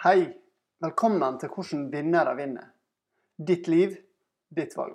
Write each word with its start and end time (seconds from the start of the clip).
Hei! 0.00 0.30
Velkommen 0.80 1.34
til 1.36 1.50
Hvordan 1.52 1.80
vinnere 1.92 2.30
vinner. 2.32 2.70
Ditt 3.48 3.66
liv, 3.68 3.90
ditt 4.48 4.72
valg. 4.72 4.94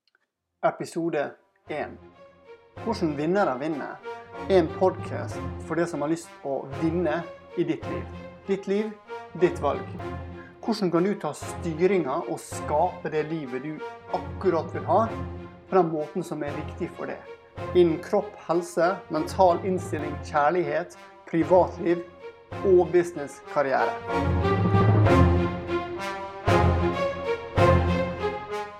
Episode 0.65 1.27
1. 1.69 1.91
Hvordan 2.79 3.11
vinnere 3.13 3.53
vinner 3.61 4.07
er 4.47 4.55
en 4.63 4.71
podkast 4.79 5.37
for 5.67 5.77
deg 5.77 5.85
som 5.91 6.01
har 6.01 6.09
lyst 6.09 6.33
å 6.41 6.55
vinne 6.79 7.19
i 7.53 7.67
ditt 7.69 7.85
liv. 7.91 8.17
Ditt 8.47 8.65
liv, 8.65 8.89
ditt 9.43 9.61
valg. 9.61 9.85
Hvordan 10.65 10.89
kan 10.95 11.05
du 11.05 11.13
ta 11.21 11.35
styringa 11.37 12.17
og 12.23 12.41
skape 12.41 13.13
det 13.13 13.27
livet 13.29 13.61
du 13.61 13.87
akkurat 14.17 14.73
vil 14.73 14.89
ha, 14.89 15.03
på 15.69 15.83
den 15.83 15.93
måten 15.93 16.25
som 16.25 16.41
er 16.41 16.57
riktig 16.63 16.89
for 16.97 17.13
deg? 17.13 17.21
Innen 17.77 18.01
kropp, 18.01 18.33
helse, 18.49 18.95
mental 19.13 19.61
innstilling, 19.69 20.17
kjærlighet, 20.25 20.97
privatliv 21.29 22.01
og 22.63 22.87
businesskarriere. 22.93 23.91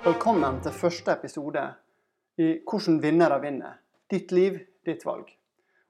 Velkommen 0.06 0.62
til 0.64 0.72
første 0.72 1.12
episode 1.12 1.64
i 2.38 2.52
Hvordan 2.64 3.02
vinnere 3.04 3.42
vinner. 3.42 3.80
Ditt 4.12 4.32
liv, 4.32 4.60
ditt 4.86 5.06
valg. 5.06 5.28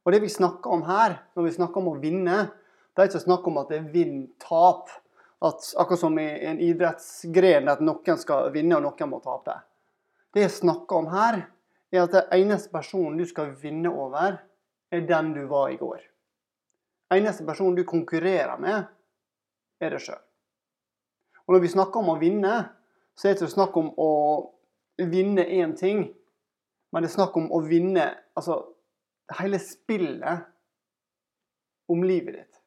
Og 0.06 0.12
Det 0.12 0.22
vi 0.22 0.30
snakker 0.30 0.72
om 0.72 0.84
her, 0.88 1.20
når 1.36 1.44
vi 1.44 1.52
snakker 1.52 1.82
om 1.82 1.92
å 1.94 2.00
vinne, 2.00 2.38
det 2.96 3.04
er 3.04 3.12
ikke 3.12 3.26
snakk 3.26 3.48
om 3.48 3.58
at 3.62 3.70
det 3.70 3.78
er 3.82 3.92
vinn-tap. 3.94 4.90
At 5.44 5.74
Akkurat 5.78 6.00
som 6.00 6.18
i 6.20 6.30
en 6.48 6.60
idrettsgren 6.64 7.68
at 7.70 7.84
noen 7.84 8.18
skal 8.18 8.52
vinne 8.56 8.80
og 8.80 8.86
noen 8.88 9.12
må 9.12 9.20
tape. 9.20 9.60
Det 10.34 10.46
jeg 10.48 10.58
snakker 10.62 11.04
om 11.04 11.12
her, 11.12 11.46
er 11.92 12.04
at 12.04 12.16
det 12.16 12.26
eneste 12.34 12.72
personen 12.72 13.18
du 13.20 13.26
skal 13.28 13.54
vinne 13.62 13.92
over, 13.92 14.40
er 14.92 15.08
den 15.08 15.34
du 15.36 15.46
var 15.52 15.70
i 15.70 15.78
går. 15.80 16.02
Eneste 17.14 17.46
personen 17.46 17.76
du 17.78 17.84
konkurrerer 17.88 18.58
med, 18.62 18.88
er 19.82 19.94
deg 19.94 20.02
sjøl. 20.02 20.22
Og 21.46 21.54
når 21.54 21.62
vi 21.62 21.74
snakker 21.76 22.02
om 22.02 22.14
å 22.16 22.20
vinne, 22.22 22.56
så 23.16 23.28
er 23.28 23.36
det 23.36 23.44
ikke 23.44 23.54
snakk 23.54 23.78
om 23.78 23.92
å 24.02 24.12
vinne 25.12 25.46
én 25.46 25.76
ting, 25.78 26.08
men 26.92 27.04
det 27.04 27.12
er 27.12 27.18
snakk 27.18 27.38
om 27.38 27.52
å 27.54 27.62
vinne 27.66 28.08
altså 28.38 28.62
hele 29.40 29.60
spillet 29.62 30.46
om 31.92 32.04
livet 32.04 32.40
ditt. 32.40 32.62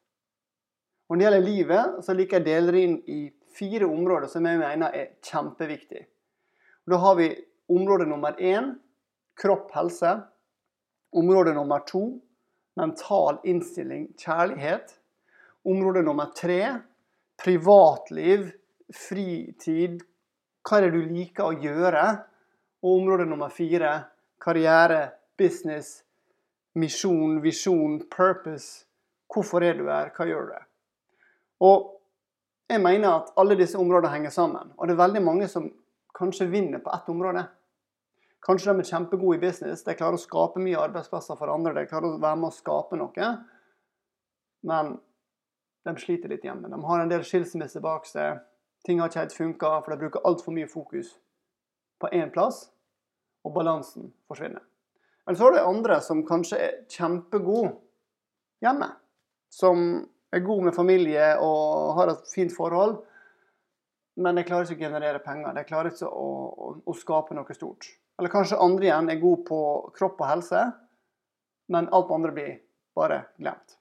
Og 1.09 1.17
Når 1.17 1.19
det 1.19 1.25
gjelder 1.25 1.45
livet, 1.45 1.99
så 2.05 2.13
liker 2.13 2.37
jeg 2.37 2.43
å 2.43 2.49
dele 2.49 2.73
det 2.73 2.81
inn 2.85 2.97
i 3.09 3.19
fire 3.57 3.87
områder 3.89 4.29
som 4.29 4.45
jeg 4.45 4.61
mener 4.61 4.93
er 4.95 5.15
kjempeviktige. 5.25 6.05
Da 6.85 6.99
har 7.01 7.17
vi 7.17 7.31
område 7.69 8.05
nummer 8.09 8.37
én 8.37 8.75
kropp, 9.39 9.71
helse. 9.73 10.19
Område 11.17 11.55
nummer 11.57 11.81
to 11.89 12.19
mental 12.79 13.39
innstilling, 13.43 14.07
kjærlighet. 14.17 14.95
Område 15.67 16.03
nummer 16.05 16.31
tre 16.35 16.61
privatliv, 17.39 18.49
fritid, 18.95 20.01
hva 20.65 20.79
er 20.79 20.87
det 20.87 20.97
du 20.97 21.13
liker 21.13 21.49
å 21.49 21.57
gjøre? 21.59 22.05
Og 22.83 23.01
område 23.01 23.27
nummer 23.27 23.51
fire 23.51 23.93
karriere, 24.41 25.09
business, 25.39 26.03
misjon, 26.79 27.39
visjon, 27.43 27.99
purpose. 28.11 28.85
Hvorfor 29.29 29.63
er 29.63 29.77
du 29.77 29.87
her? 29.89 30.11
Hva 30.15 30.27
gjør 30.27 30.51
du? 30.51 30.57
Og 31.67 31.87
jeg 32.69 32.81
mener 32.83 33.09
at 33.11 33.31
alle 33.39 33.57
disse 33.59 33.79
områdene 33.79 34.13
henger 34.13 34.33
sammen. 34.33 34.73
Og 34.77 34.87
det 34.87 34.95
er 34.95 35.03
veldig 35.03 35.23
mange 35.25 35.47
som 35.51 35.67
kanskje 36.15 36.49
vinner 36.51 36.83
på 36.83 36.91
ett 36.93 37.09
område. 37.11 37.45
Kanskje 38.45 38.71
de 38.71 38.83
er 38.83 38.87
kjempegode 38.87 39.37
i 39.37 39.41
business, 39.41 39.83
de 39.83 39.95
klarer 39.99 40.15
å 40.15 40.21
skape 40.21 40.61
mye 40.63 40.79
arbeidsplasser 40.79 41.35
for 41.39 41.51
andre. 41.51 41.75
De 41.75 41.89
klarer 41.89 42.13
å 42.13 42.21
være 42.21 42.39
med 42.39 42.49
å 42.49 42.55
skape 42.55 42.99
noe. 42.99 43.31
Men 44.69 44.93
de 45.87 45.95
sliter 45.99 46.31
litt 46.31 46.45
hjemme. 46.47 46.71
De 46.71 46.79
har 46.83 47.03
en 47.03 47.11
del 47.11 47.25
skilsmisser 47.27 47.83
bak 47.83 48.07
seg. 48.07 48.39
Ting 48.87 49.01
har 49.01 49.11
ikke 49.11 49.25
helt 49.25 49.35
funka, 49.35 49.73
for 49.83 49.91
de 49.91 49.99
bruker 50.05 50.23
altfor 50.27 50.55
mye 50.55 50.69
fokus 50.71 51.17
på 51.99 52.11
én 52.15 52.31
plass, 52.31 52.69
og 53.43 53.53
balansen 53.57 54.13
forsvinner. 54.31 54.63
Eller 55.27 55.37
så 55.37 55.45
har 55.45 55.55
du 55.55 55.59
andre 55.59 55.99
som 56.01 56.23
kanskje 56.27 56.57
er 56.63 56.77
kjempegode 56.89 57.75
hjemme. 58.63 58.87
Som 59.51 59.83
er 60.31 60.45
god 60.45 60.69
med 60.69 60.75
familie 60.75 61.33
og 61.43 61.95
har 61.99 62.13
et 62.13 62.31
fint 62.31 62.53
forhold. 62.55 63.01
Men 64.19 64.39
de 64.39 64.45
klarer 64.47 64.67
ikke 64.67 64.79
å 64.79 64.87
generere 64.87 65.21
penger. 65.23 65.53
De 65.55 65.65
klarer 65.67 65.91
ikke 65.91 66.07
å, 66.07 66.29
å, 66.49 66.71
å 66.85 66.95
skape 66.97 67.35
noe 67.37 67.55
stort. 67.57 67.87
Eller 68.19 68.31
kanskje 68.33 68.59
andre 68.59 68.89
igjen 68.89 69.09
er 69.09 69.21
gode 69.21 69.45
på 69.47 69.59
kropp 69.95 70.19
og 70.19 70.27
helse, 70.27 70.63
men 71.71 71.87
alt 71.95 72.09
andre 72.11 72.33
blir 72.35 72.55
bare 72.97 73.21
glemt. 73.39 73.77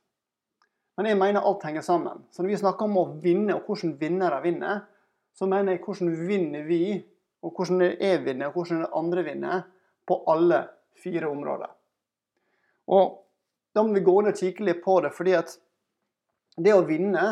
Men 0.99 1.09
jeg 1.11 1.19
mener 1.19 1.47
alt 1.47 1.65
henger 1.67 1.83
sammen. 1.83 2.25
Så 2.31 2.43
når 2.43 2.53
vi 2.53 2.61
snakker 2.61 2.87
om 2.87 3.01
å 3.01 3.05
vinne, 3.23 3.57
og 3.57 3.67
hvordan 3.67 3.97
vinnere 3.99 4.39
vinner, 4.45 4.85
så 5.35 5.47
mener 5.51 5.75
jeg 5.75 5.83
hvordan 5.85 6.15
vinner 6.29 6.65
vi, 6.67 6.83
og 7.43 7.55
hvordan 7.55 7.83
jeg 7.87 8.23
vinner, 8.25 8.51
og 8.51 8.61
hvordan 8.61 8.87
andre 8.99 9.25
vinner, 9.27 9.65
på 10.09 10.17
alle 10.31 10.63
fire 10.99 11.29
områder. 11.29 11.71
Og 12.95 13.19
da 13.75 13.85
må 13.85 13.95
vi 13.95 14.07
gå 14.07 14.15
ned 14.23 14.33
og 14.33 14.41
kikke 14.41 14.65
litt 14.67 14.81
på 14.83 15.01
det, 15.05 15.13
fordi 15.15 15.35
at 15.39 15.53
det 16.59 16.75
å 16.75 16.87
vinne 16.87 17.27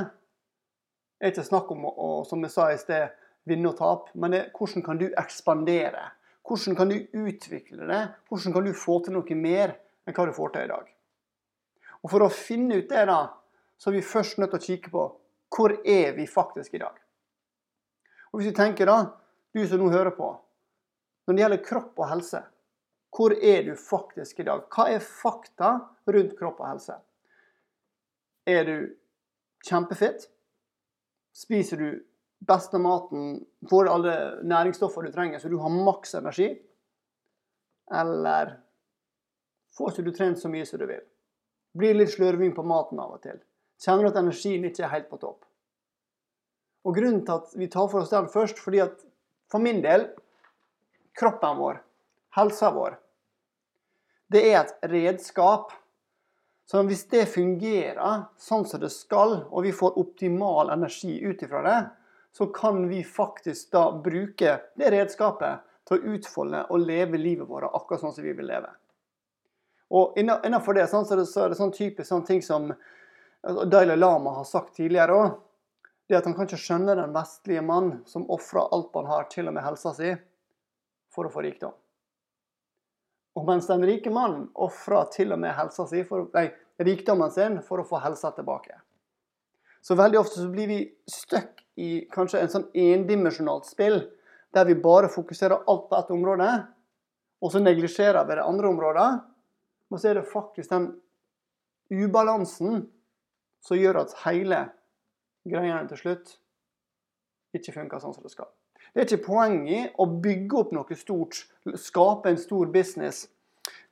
er 1.19 1.33
ikke 1.33 1.47
snakk 1.47 1.71
om 1.73 1.89
å, 1.89 2.11
som 2.29 2.43
jeg 2.45 2.55
sa 2.55 2.69
i 2.71 2.79
sted, 2.79 3.15
vinne 3.47 3.71
og 3.71 3.79
tape, 3.79 4.13
men 4.19 4.35
det 4.35 4.41
er 4.43 4.53
hvordan 4.55 4.85
kan 4.87 5.01
du 5.01 5.07
ekspandere? 5.19 6.11
Hvordan 6.47 6.77
kan 6.79 6.89
du 6.89 6.97
utvikle 7.13 7.87
det? 7.89 8.03
Hvordan 8.29 8.53
kan 8.55 8.65
du 8.65 8.73
få 8.77 9.01
til 9.05 9.17
noe 9.17 9.39
mer 9.39 9.75
enn 10.07 10.15
hva 10.15 10.27
du 10.29 10.35
får 10.37 10.55
til 10.55 10.69
i 10.69 10.71
dag? 10.71 10.91
Og 12.03 12.11
For 12.13 12.23
å 12.23 12.31
finne 12.31 12.79
ut 12.79 12.91
det, 12.91 13.07
da, 13.09 13.21
så 13.77 13.91
er 13.91 13.99
vi 13.99 14.07
først 14.07 14.39
nødt 14.39 14.53
til 14.55 14.61
å 14.61 14.67
kikke 14.67 14.93
på 14.95 15.07
hvor 15.57 15.73
er 15.83 16.13
vi 16.17 16.27
faktisk 16.31 16.75
i 16.75 16.83
dag. 16.83 16.95
Og 18.31 18.39
Hvis 18.39 18.53
du 18.53 18.59
tenker 18.59 18.87
da, 18.87 18.99
du 19.55 19.63
som 19.67 19.81
nå 19.81 19.91
hører 19.91 20.15
på, 20.15 20.29
når 21.27 21.35
det 21.35 21.43
gjelder 21.43 21.65
kropp 21.65 21.99
og 21.99 22.11
helse, 22.11 22.43
hvor 23.17 23.33
er 23.35 23.63
du 23.65 23.73
faktisk 23.81 24.43
i 24.43 24.47
dag? 24.47 24.67
Hva 24.71 24.91
er 24.93 25.03
fakta 25.03 25.71
rundt 26.13 26.35
kropp 26.39 26.61
og 26.61 26.69
helse? 26.69 26.99
Er 28.47 28.67
du 28.69 28.77
kjempefit? 29.67 30.29
Spiser 31.35 31.81
du 31.81 31.89
beste 32.39 32.79
maten, 32.79 33.45
får 33.71 33.89
alle 33.91 34.15
næringsstoffer 34.45 35.07
du 35.07 35.13
trenger, 35.13 35.39
så 35.39 35.49
du 35.49 35.59
har 35.59 35.73
maks 35.73 36.15
energi? 36.19 36.51
Eller 37.95 38.57
får 39.77 39.93
ikke 39.93 40.07
du 40.07 40.13
trent 40.15 40.41
så 40.41 40.51
mye 40.53 40.67
som 40.69 40.81
du 40.81 40.87
vil? 40.89 41.03
Blir 41.77 41.97
litt 41.97 42.15
slørving 42.15 42.55
på 42.57 42.65
maten 42.67 43.01
av 43.03 43.17
og 43.17 43.23
til? 43.25 43.39
Kjenner 43.83 44.11
at 44.11 44.21
energien 44.21 44.65
ikke 44.65 44.87
er 44.87 44.95
helt 44.95 45.11
på 45.11 45.21
topp? 45.21 45.43
Og 46.87 46.95
Grunnen 46.97 47.25
til 47.27 47.41
at 47.41 47.57
vi 47.59 47.69
tar 47.71 47.89
for 47.91 48.03
oss 48.05 48.13
den 48.13 48.31
først, 48.31 48.61
fordi 48.63 48.85
at 48.85 49.03
for 49.51 49.63
min 49.63 49.83
del 49.85 50.09
kroppen 51.19 51.59
vår, 51.59 51.81
helsa 52.37 52.71
vår, 52.75 52.97
det 54.33 54.43
er 54.51 54.61
et 54.61 54.89
redskap. 54.91 55.73
Så 56.67 56.83
hvis 56.87 57.05
det 57.11 57.29
fungerer 57.31 58.27
sånn 58.43 58.67
som 58.67 58.83
det 58.83 58.91
skal, 58.95 59.39
og 59.51 59.67
vi 59.67 59.75
får 59.75 59.99
optimal 60.03 60.73
energi 60.75 61.15
ut 61.23 61.43
ifra 61.47 61.63
det, 61.67 61.79
så 62.37 62.47
kan 62.47 62.89
vi 62.89 63.05
faktisk 63.05 63.71
da 63.73 64.01
bruke 64.05 64.59
det 64.75 64.91
redskapet 64.93 65.63
til 65.89 65.97
å 65.97 66.17
utfolde 66.17 66.59
og 66.69 66.83
leve 66.85 67.17
livet 67.17 67.49
vårt 67.49 67.71
akkurat 67.71 68.03
sånn 68.03 68.13
som 68.13 68.27
vi 68.27 68.35
vil 68.37 68.45
leve. 68.51 68.69
Og 69.89 70.19
Innenfor 70.21 70.77
det, 70.77 70.85
sånn, 70.93 71.07
så 71.09 71.17
er 71.17 71.49
det 71.55 71.57
sånn 71.57 71.73
typisk 71.73 72.11
sånn 72.11 72.27
ting 72.29 72.45
som 72.45 72.69
altså, 72.75 73.65
Dalai 73.73 73.97
Lama 73.97 74.37
har 74.37 74.45
sagt 74.45 74.77
tidligere 74.77 75.17
òg. 75.17 75.41
Det 76.05 76.21
at 76.21 76.29
han 76.29 76.37
kan 76.37 76.45
ikke 76.45 76.61
skjønne 76.61 77.01
den 77.01 77.17
vestlige 77.17 77.65
mann 77.65 77.93
som 78.05 78.29
ofrer 78.29 78.69
alt 78.69 78.93
han 79.01 79.09
har, 79.15 79.31
til 79.33 79.49
og 79.49 79.57
med 79.57 79.65
helsa 79.65 79.97
si, 79.97 80.13
for 81.09 81.25
å 81.25 81.33
få 81.33 81.49
rikdom. 81.49 81.73
Og 83.41 83.49
mens 83.49 83.73
den 83.73 83.89
rike 83.89 84.13
mannen 84.13 84.51
ofrer 84.53 85.09
til 85.17 85.33
og 85.33 85.41
med 85.41 85.57
si 85.73 86.05
for, 86.05 86.29
nei, 86.37 86.51
rikdommen 86.85 87.33
sin 87.33 87.63
for 87.65 87.81
å 87.81 87.89
få 87.89 88.05
helsa 88.05 88.37
tilbake. 88.37 88.77
Så 89.81 89.97
veldig 89.97 90.21
ofte 90.21 90.45
så 90.45 90.51
blir 90.53 90.69
vi 90.69 90.83
stuck 91.09 91.65
i 91.77 92.07
kanskje 92.13 92.41
en 92.43 92.53
sånn 92.53 92.67
endimensjonalt 92.73 93.69
spill, 93.69 94.01
der 94.55 94.69
vi 94.69 94.77
bare 94.81 95.11
fokuserer 95.13 95.67
alt 95.69 95.89
på 95.91 95.99
ett 95.99 96.13
område, 96.15 96.49
og 97.45 97.53
så 97.53 97.61
neglisjerer 97.61 98.25
vi 98.29 98.39
det 98.39 98.47
andre 98.47 98.71
området. 98.73 99.09
Og 99.93 100.01
så 100.01 100.11
er 100.11 100.19
det 100.19 100.31
faktisk 100.31 100.73
den 100.73 100.89
ubalansen 101.93 102.87
som 103.63 103.79
gjør 103.79 104.01
at 104.03 104.17
hele 104.25 104.65
greiene 105.47 105.85
til 105.91 106.01
slutt 106.01 106.37
ikke 107.55 107.77
funker 107.77 108.03
sånn 108.03 108.17
som 108.17 108.25
det 108.25 108.33
skal. 108.33 108.49
Det 108.95 109.03
er 109.03 109.09
ikke 109.11 109.29
poenget 109.29 109.73
i 109.77 109.81
å 110.01 110.07
bygge 110.09 110.59
opp 110.59 110.73
noe 110.75 110.97
stort, 110.99 111.45
skape 111.77 112.33
en 112.33 112.41
stor 112.41 112.73
business 112.73 113.27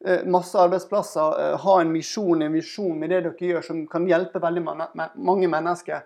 Eh, 0.04 0.24
masse 0.24 0.58
arbeidsplasser, 0.58 1.40
eh, 1.40 1.58
ha 1.60 1.80
en 1.80 1.92
misjon, 1.92 2.42
en 2.42 2.52
visjon 2.52 2.98
med 2.98 3.10
det 3.10 3.22
dere 3.24 3.48
gjør, 3.48 3.62
som 3.64 3.86
kan 3.88 4.06
hjelpe 4.06 4.42
veldig 4.42 4.62
mange 4.64 5.48
mennesker. 5.48 6.02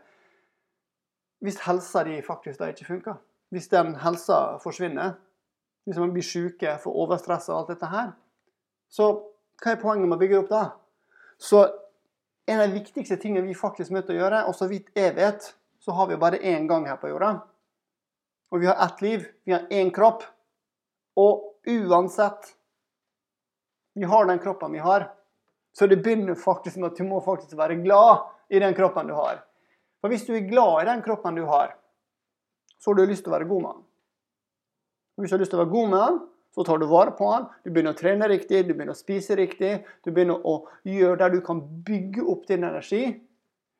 Hvis 1.45 1.61
helsa 1.63 2.03
di 2.05 2.19
faktisk 2.23 2.59
da 2.59 2.71
ikke 2.73 2.89
funker, 2.89 3.19
hvis 3.55 3.69
den 3.71 3.95
helsa 4.03 4.59
forsvinner, 4.63 5.17
hvis 5.87 6.01
man 6.01 6.13
blir 6.13 6.27
syke, 6.27 6.75
får 6.83 6.97
overstress 7.05 7.49
og 7.49 7.61
alt 7.61 7.75
dette 7.75 7.91
her, 7.93 8.11
så 8.91 9.13
hva 9.63 9.73
er 9.73 9.81
poenget 9.81 10.09
med 10.09 10.19
å 10.19 10.21
bygge 10.21 10.41
opp 10.43 10.51
da? 10.51 10.65
Så 11.39 11.63
en 12.49 12.61
av 12.61 12.69
de 12.69 12.81
viktigste 12.81 13.19
tingene 13.21 13.47
vi 13.47 13.57
faktisk 13.57 13.93
er 13.93 14.05
til 14.07 14.17
å 14.17 14.23
gjøre, 14.23 14.43
og 14.51 14.57
så 14.57 14.69
vidt 14.71 14.91
jeg 14.97 15.15
vet, 15.17 15.53
så 15.79 15.95
har 15.95 16.09
vi 16.11 16.19
bare 16.21 16.41
én 16.43 16.67
gang 16.69 16.87
her 16.89 16.99
på 17.01 17.11
jorda. 17.11 17.37
Og 18.51 18.63
vi 18.63 18.69
har 18.69 18.79
ett 18.85 19.03
liv. 19.05 19.27
Vi 19.45 19.53
har 19.53 19.67
én 19.71 19.93
kropp. 19.95 20.25
Og 21.19 21.45
uansett 21.69 22.55
vi 23.99 24.07
har 24.07 24.27
den 24.27 24.39
kroppen 24.39 24.73
vi 24.73 24.79
har, 24.79 25.09
så 25.73 25.87
det 25.87 25.99
begynner 26.03 26.35
faktisk 26.39 26.77
med 26.77 26.93
at 26.93 26.99
du 26.99 27.05
må 27.05 27.19
faktisk 27.21 27.57
være 27.59 27.81
glad 27.83 28.29
i 28.49 28.61
den 28.63 28.75
kroppen 28.75 29.11
du 29.11 29.15
har. 29.17 29.41
For 30.01 30.13
hvis 30.13 30.27
du 30.27 30.35
er 30.37 30.47
glad 30.47 30.83
i 30.83 30.89
den 30.89 31.03
kroppen 31.03 31.39
du 31.39 31.45
har, 31.49 31.75
så 32.79 32.91
har 32.91 32.99
du 32.99 33.11
lyst 33.11 33.25
til 33.27 33.33
å 33.33 33.37
være 33.37 33.49
god 33.51 33.63
med 33.63 33.73
den. 33.73 33.87
Hvis 35.19 35.33
du 35.33 35.35
har 35.35 35.43
lyst 35.43 35.51
til 35.51 35.59
å 35.59 35.65
være 35.65 35.75
god 35.75 35.89
med 35.93 36.03
den, 36.05 36.19
så 36.55 36.65
tar 36.65 36.79
du 36.79 36.87
vare 36.91 37.15
på 37.19 37.31
den. 37.33 37.47
Du 37.65 37.71
begynner 37.71 37.95
å 37.95 37.99
trene 37.99 38.29
riktig, 38.31 38.65
du 38.67 38.75
begynner 38.75 38.95
å 38.95 38.99
spise 38.99 39.37
riktig. 39.39 39.73
Du 40.07 40.13
begynner 40.15 40.45
å 40.47 40.61
gjøre 40.87 41.19
der 41.21 41.35
du 41.35 41.41
kan 41.45 41.61
bygge 41.87 42.25
opp 42.31 42.47
din 42.49 42.67
energi, 42.67 43.03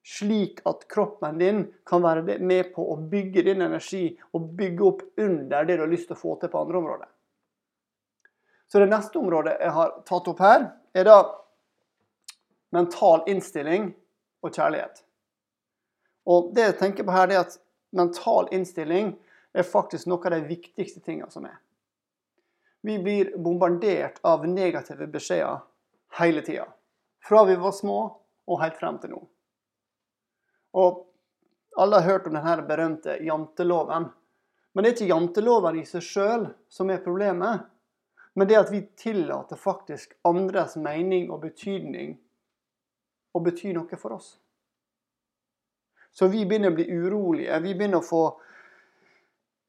slik 0.09 0.61
at 0.69 0.85
kroppen 0.91 1.39
din 1.41 1.65
kan 1.87 2.03
være 2.03 2.39
med 2.39 2.73
på 2.75 2.85
å 2.93 2.99
bygge 3.11 3.45
din 3.49 3.63
energi 3.67 4.05
og 4.35 4.51
bygge 4.59 4.85
opp 4.87 5.03
under 5.21 5.67
det 5.69 5.79
du 5.79 5.85
har 5.85 5.91
lyst 5.91 6.11
til 6.11 6.19
å 6.19 6.21
få 6.21 6.37
til 6.41 6.53
på 6.53 6.63
andre 6.63 6.81
områder. 6.83 7.11
Så 8.69 8.83
det 8.83 8.91
neste 8.91 9.19
området 9.19 9.57
jeg 9.63 9.75
har 9.79 9.93
tatt 10.09 10.29
opp 10.29 10.41
her, 10.45 10.71
er 10.93 11.09
da 11.09 11.19
mental 12.75 13.25
innstilling 13.31 13.93
og 14.45 14.53
kjærlighet. 14.53 15.05
Og 16.29 16.53
det 16.55 16.67
jeg 16.67 16.79
tenker 16.83 17.07
på 17.09 17.15
her, 17.15 17.33
er 17.33 17.47
at 17.47 17.57
mental 17.97 18.51
innstilling 18.53 19.15
er 19.57 19.65
faktisk 19.65 20.09
noe 20.11 20.21
av 20.29 20.37
de 20.37 20.43
viktigste 20.49 21.01
tingene 21.01 21.31
som 21.33 21.47
er. 21.49 21.57
Vi 22.85 22.99
blir 23.03 23.33
bombardert 23.37 24.21
av 24.23 24.45
negative 24.49 25.09
beskjeder 25.11 25.65
hele 26.21 26.45
tida. 26.47 26.69
Fra 27.25 27.45
vi 27.49 27.57
var 27.59 27.73
små 27.73 27.99
og 28.49 28.61
helt 28.63 28.77
frem 28.79 29.01
til 29.03 29.17
nå. 29.17 29.23
Og 30.79 31.05
alle 31.79 31.99
har 31.99 32.11
hørt 32.13 32.29
om 32.29 32.37
denne 32.37 32.63
berømte 32.69 33.19
janteloven. 33.25 34.09
Men 34.73 34.85
det 34.85 34.91
er 34.91 34.97
ikke 34.97 35.11
janteloven 35.11 35.81
i 35.81 35.85
seg 35.89 36.05
sjøl 36.05 36.47
som 36.71 36.91
er 36.93 37.03
problemet. 37.03 37.65
Men 38.39 38.49
det 38.49 38.61
at 38.61 38.71
vi 38.71 38.85
tillater 39.01 39.59
faktisk 39.59 40.15
andres 40.29 40.77
mening 40.79 41.33
og 41.33 41.43
betydning 41.43 42.15
å 43.35 43.43
bety 43.43 43.73
noe 43.75 43.99
for 43.99 44.15
oss. 44.15 44.37
Så 46.15 46.29
vi 46.33 46.45
begynner 46.47 46.73
å 46.73 46.77
bli 46.77 46.87
urolige. 46.91 47.59
Vi 47.65 47.75
begynner 47.75 48.01
å 48.01 48.07
få 48.07 48.23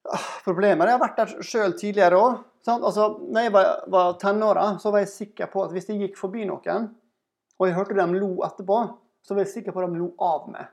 ah, 0.10 0.30
problemer. 0.46 0.90
Jeg 0.90 0.98
har 0.98 1.04
vært 1.04 1.20
der 1.22 1.34
sjøl 1.46 1.76
tidligere 1.78 2.20
òg. 2.20 2.40
Altså, 2.70 3.06
når 3.26 3.46
jeg 3.46 3.54
var, 3.56 3.70
var 3.90 4.18
tenåra, 4.22 4.66
så 4.82 4.92
var 4.94 5.04
jeg 5.04 5.14
sikker 5.14 5.50
på 5.52 5.64
at 5.64 5.74
hvis 5.74 5.90
jeg 5.90 6.02
gikk 6.04 6.18
forbi 6.20 6.46
noen, 6.50 6.90
og 7.60 7.68
jeg 7.68 7.76
hørte 7.78 7.98
dem 7.98 8.18
lo 8.20 8.34
etterpå, 8.46 8.82
så 9.26 9.36
var 9.36 9.46
jeg 9.46 9.54
sikker 9.54 9.76
på 9.76 9.82
at 9.84 9.92
de 9.92 10.02
lo 10.02 10.12
av 10.24 10.46
meg. 10.52 10.70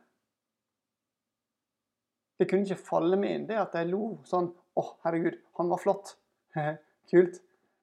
Det 2.37 2.49
kunne 2.51 2.67
ikke 2.67 2.89
falle 2.91 3.17
meg 3.21 3.33
inn 3.33 3.49
det 3.49 3.57
at 3.57 3.73
de 3.73 3.87
lo 3.89 4.19
sånn 4.29 4.51
Å, 4.77 4.83
oh, 4.83 4.89
herregud, 5.07 5.39
han 5.57 5.71
var 5.73 5.81
flott. 5.81 6.11
Kult. 7.11 7.39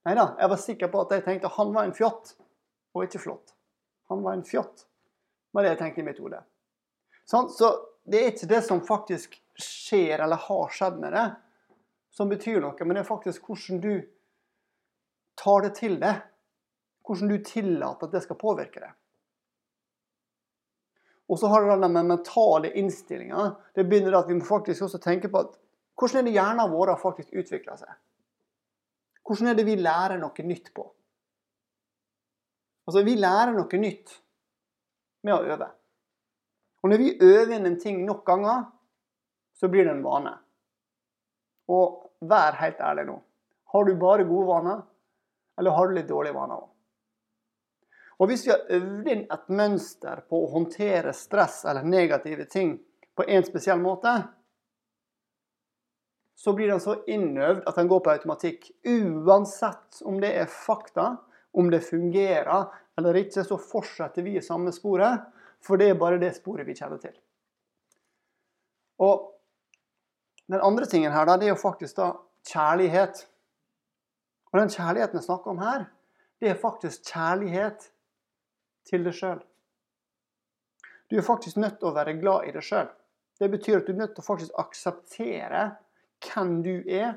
Nei 0.05 0.13
da, 0.13 0.27
jeg 0.37 0.49
var 0.51 0.59
sikker 0.61 0.91
på 0.93 0.99
at 1.01 1.15
jeg 1.15 1.23
tenkte 1.25 1.49
han 1.55 1.71
var 1.73 1.87
en 1.87 1.95
fjott, 1.97 2.35
og 2.93 3.07
ikke 3.07 3.21
flott. 3.23 3.55
Han 4.11 4.21
var 4.21 4.37
en 4.37 4.43
fjott, 4.45 4.83
var 5.55 5.65
det 5.65 5.71
jeg 5.71 5.79
tenkte 5.79 6.03
i 6.03 6.05
mitt 6.05 6.19
hode. 6.21 6.43
Sånn, 7.29 7.49
så 7.49 7.71
det 8.03 8.19
er 8.19 8.33
ikke 8.33 8.49
det 8.51 8.61
som 8.65 8.83
faktisk 8.83 9.37
skjer 9.59 10.23
eller 10.25 10.41
har 10.47 10.73
skjedd 10.73 10.99
med 10.99 11.15
det, 11.15 11.27
som 12.13 12.29
betyr 12.29 12.59
noe, 12.61 12.75
men 12.83 12.97
det 12.97 13.03
er 13.03 13.09
faktisk 13.09 13.47
hvordan 13.47 13.79
du 13.81 13.93
tar 15.39 15.65
det 15.65 15.73
til 15.79 15.97
deg. 16.01 16.21
Hvordan 17.03 17.31
du 17.33 17.39
tillater 17.43 18.07
at 18.07 18.13
det 18.15 18.21
skal 18.23 18.39
påvirke 18.39 18.79
deg. 18.79 18.91
Og 21.31 21.39
så 21.39 21.49
har 21.51 21.65
du 21.65 21.71
den 21.81 22.07
mentale 22.07 22.71
innstillinga. 22.79 23.49
Det 23.75 23.83
begynner 23.87 24.19
at 24.19 24.29
vi 24.29 24.37
må 24.37 24.45
faktisk 24.47 24.85
også 24.85 25.01
tenke 25.03 25.31
på 25.31 25.41
at 25.43 25.57
hvordan 25.99 26.21
er 26.21 26.27
det 26.27 26.35
hjernen 26.35 26.71
vår 26.71 26.93
faktisk 27.01 27.33
utvikler 27.35 27.79
seg. 27.79 27.91
Hvordan 29.23 29.51
er 29.51 29.57
det 29.57 29.65
vi 29.67 29.77
lærer 29.79 30.19
noe 30.19 30.47
nytt 30.47 30.71
på? 30.75 30.85
Altså, 32.87 33.03
vi 33.07 33.15
lærer 33.15 33.53
noe 33.55 33.79
nytt 33.79 34.17
med 35.23 35.35
å 35.37 35.43
øve. 35.55 35.69
Og 36.83 36.91
når 36.91 36.99
vi 36.99 37.13
øver 37.23 37.55
inn 37.55 37.67
en 37.69 37.79
ting 37.79 38.01
nok 38.05 38.25
ganger, 38.27 38.65
så 39.55 39.69
blir 39.71 39.87
det 39.87 39.95
en 39.95 40.03
vane. 40.03 40.33
Og 41.71 42.11
vær 42.27 42.59
helt 42.59 42.81
ærlig 42.83 43.07
nå. 43.07 43.17
Har 43.73 43.85
du 43.87 43.95
bare 43.97 44.27
gode 44.27 44.47
vaner, 44.49 44.83
eller 45.59 45.77
har 45.77 45.87
du 45.87 45.95
litt 45.95 46.09
dårlige 46.09 46.35
vaner 46.35 46.59
òg? 46.59 46.69
Og 48.21 48.29
hvis 48.29 48.45
vi 48.45 48.51
har 48.53 48.67
øvd 48.75 49.07
inn 49.09 49.23
et 49.33 49.49
mønster 49.49 50.21
på 50.29 50.43
å 50.43 50.51
håndtere 50.53 51.15
stress 51.17 51.63
eller 51.65 51.87
negative 51.87 52.45
ting 52.51 52.75
på 53.17 53.25
en 53.25 53.45
spesiell 53.47 53.81
måte, 53.81 54.13
så 56.37 56.53
blir 56.53 56.69
den 56.69 56.81
så 56.83 56.97
innøvd 57.07 57.63
at 57.69 57.79
den 57.79 57.89
går 57.89 58.03
på 58.03 58.13
automatikk. 58.13 58.69
Uansett 58.85 60.01
om 60.05 60.19
det 60.21 60.33
er 60.41 60.51
fakta, 60.51 61.15
om 61.53 61.69
det 61.71 61.83
fungerer 61.87 62.67
eller 62.99 63.17
ikke, 63.23 63.45
så 63.47 63.57
fortsetter 63.57 64.25
vi 64.25 64.37
i 64.37 64.45
samme 64.45 64.73
sporet, 64.75 65.23
for 65.63 65.79
det 65.79 65.89
er 65.89 65.99
bare 65.99 66.19
det 66.21 66.33
sporet 66.35 66.67
vi 66.67 66.75
kjenner 66.77 66.99
til. 67.01 67.15
Og 68.99 69.29
Den 70.51 70.59
andre 70.59 70.85
tingen 70.85 71.11
her, 71.11 71.23
da, 71.25 71.37
det 71.39 71.47
er 71.47 71.53
jo 71.53 71.61
faktisk 71.61 71.95
da 71.95 72.09
kjærlighet. 72.43 73.21
Og 74.51 74.59
den 74.59 74.69
kjærligheten 74.69 75.15
jeg 75.15 75.23
snakker 75.23 75.51
om 75.51 75.61
her, 75.63 75.85
det 76.43 76.49
er 76.49 76.59
faktisk 76.59 77.07
kjærlighet 77.07 77.85
til 78.89 79.05
deg 79.07 79.15
sjøl. 79.15 79.39
Du 81.07 81.15
er 81.15 81.23
faktisk 81.23 81.61
nødt 81.63 81.77
til 81.79 81.87
å 81.87 81.93
være 81.95 82.17
glad 82.19 82.49
i 82.49 82.51
deg 82.51 82.65
sjøl. 82.67 82.91
Det 83.39 83.49
betyr 83.55 83.79
at 83.79 83.87
du 83.87 83.93
er 83.93 84.01
nødt 84.01 84.13
til 84.17 84.25
å 84.25 84.27
faktisk 84.27 84.59
akseptere 84.59 85.63
hvem 86.27 86.59
du 86.67 86.75
er 86.91 87.15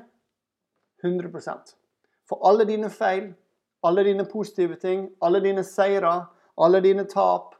100% 1.03 1.75
For 2.31 2.47
alle 2.47 2.63
dine 2.65 2.89
feil, 2.89 3.33
alle 3.83 4.07
dine 4.07 4.23
positive 4.25 4.79
ting, 4.79 5.09
alle 5.21 5.43
dine 5.43 5.67
seire, 5.67 6.15
alle 6.57 6.81
dine 6.81 7.03
tap 7.11 7.56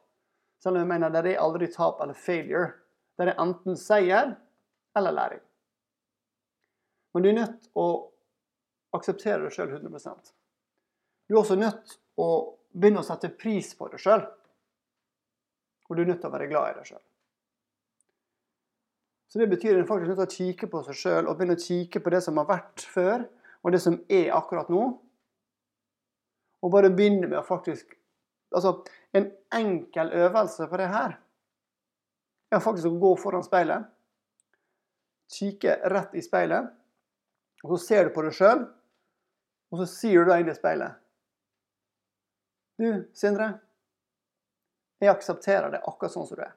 Selv 0.63 0.75
om 0.75 0.81
jeg 0.81 0.89
mener 0.89 1.13
det 1.13 1.35
er 1.35 1.43
aldri 1.43 1.69
tap 1.73 2.01
eller 2.01 2.17
failure. 2.17 2.71
Det 3.17 3.27
er 3.27 3.41
enten 3.41 3.77
seier 3.77 4.35
eller 4.97 5.13
læring. 5.13 5.43
Men 7.13 7.23
du 7.23 7.29
er 7.29 7.37
nødt 7.39 7.59
til 7.65 7.81
å 7.81 7.87
akseptere 8.97 9.41
deg 9.43 9.53
sjøl 9.53 9.71
100% 9.73 10.33
Du 11.27 11.35
er 11.35 11.41
også 11.41 11.57
nødt 11.59 11.83
til 11.89 12.23
å 12.23 12.29
begynne 12.77 13.01
å 13.01 13.07
sette 13.07 13.31
pris 13.33 13.73
på 13.77 13.89
deg 13.91 14.01
sjøl. 14.01 14.23
Og 15.87 15.95
du 15.95 16.03
er 16.03 16.11
nødt 16.11 16.21
til 16.21 16.29
å 16.29 16.33
være 16.33 16.49
glad 16.51 16.71
i 16.71 16.77
deg 16.79 16.89
sjøl. 16.91 17.03
Så 19.27 19.41
det 19.41 19.49
betyr 19.51 19.75
at 19.75 19.81
en 19.81 19.89
faktisk 19.89 20.11
nødt 20.11 20.21
til 20.21 20.27
å 20.27 20.35
kikke 20.37 20.69
på 20.71 20.81
seg 20.87 20.99
sjøl 21.01 21.27
og 21.27 21.35
begynne 21.37 21.57
å 21.57 21.63
kikke 21.63 22.01
på 22.03 22.13
det 22.13 22.21
som 22.23 22.39
har 22.39 22.47
vært 22.47 22.85
før, 22.87 23.25
og 23.65 23.73
det 23.75 23.81
som 23.83 23.97
er 24.07 24.31
akkurat 24.35 24.69
nå. 24.71 24.83
Og 26.63 26.71
bare 26.73 26.93
begynne 26.93 27.27
med 27.27 27.39
å 27.41 27.45
faktisk 27.45 27.97
Altså, 28.55 28.83
en 29.17 29.31
enkel 29.53 30.11
øvelse 30.13 30.67
på 30.69 30.79
det 30.79 30.87
her 30.91 31.17
er 32.51 32.63
faktisk 32.63 32.87
å 32.87 32.99
gå 33.01 33.11
foran 33.19 33.43
speilet, 33.43 33.87
kikke 35.33 35.73
rett 35.91 36.13
i 36.15 36.23
speilet, 36.23 36.69
og 37.65 37.73
så 37.73 37.79
ser 37.83 38.07
du 38.07 38.13
på 38.15 38.23
deg 38.23 38.35
sjøl, 38.37 38.63
og 39.71 39.81
så 39.81 39.87
sier 39.91 40.23
du 40.23 40.31
da 40.31 40.37
inn 40.39 40.47
i 40.47 40.55
speilet 40.55 40.95
Du, 42.79 42.87
Sindre, 43.17 43.49
jeg 45.01 45.11
aksepterer 45.11 45.73
det 45.73 45.81
akkurat 45.83 46.13
sånn 46.13 46.27
som 46.29 46.39
du 46.39 46.43
er. 46.45 46.53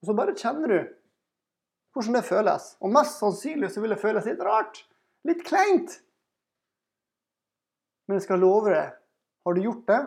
Og 0.00 0.08
så 0.08 0.16
bare 0.16 0.36
kjenner 0.36 0.70
du 0.70 0.78
hvordan 1.96 2.16
det 2.16 2.28
føles. 2.28 2.68
Og 2.80 2.92
mest 2.94 3.18
sannsynlig 3.20 3.72
så 3.72 3.82
vil 3.82 3.94
det 3.94 4.00
føles 4.00 4.28
litt 4.28 4.40
rart. 4.44 4.82
Litt 5.28 5.42
kleint. 5.44 5.98
Men 8.06 8.20
jeg 8.20 8.26
skal 8.28 8.40
love 8.42 8.72
deg, 8.72 8.94
har 9.44 9.56
du 9.56 9.62
gjort 9.64 9.84
det, 9.90 10.00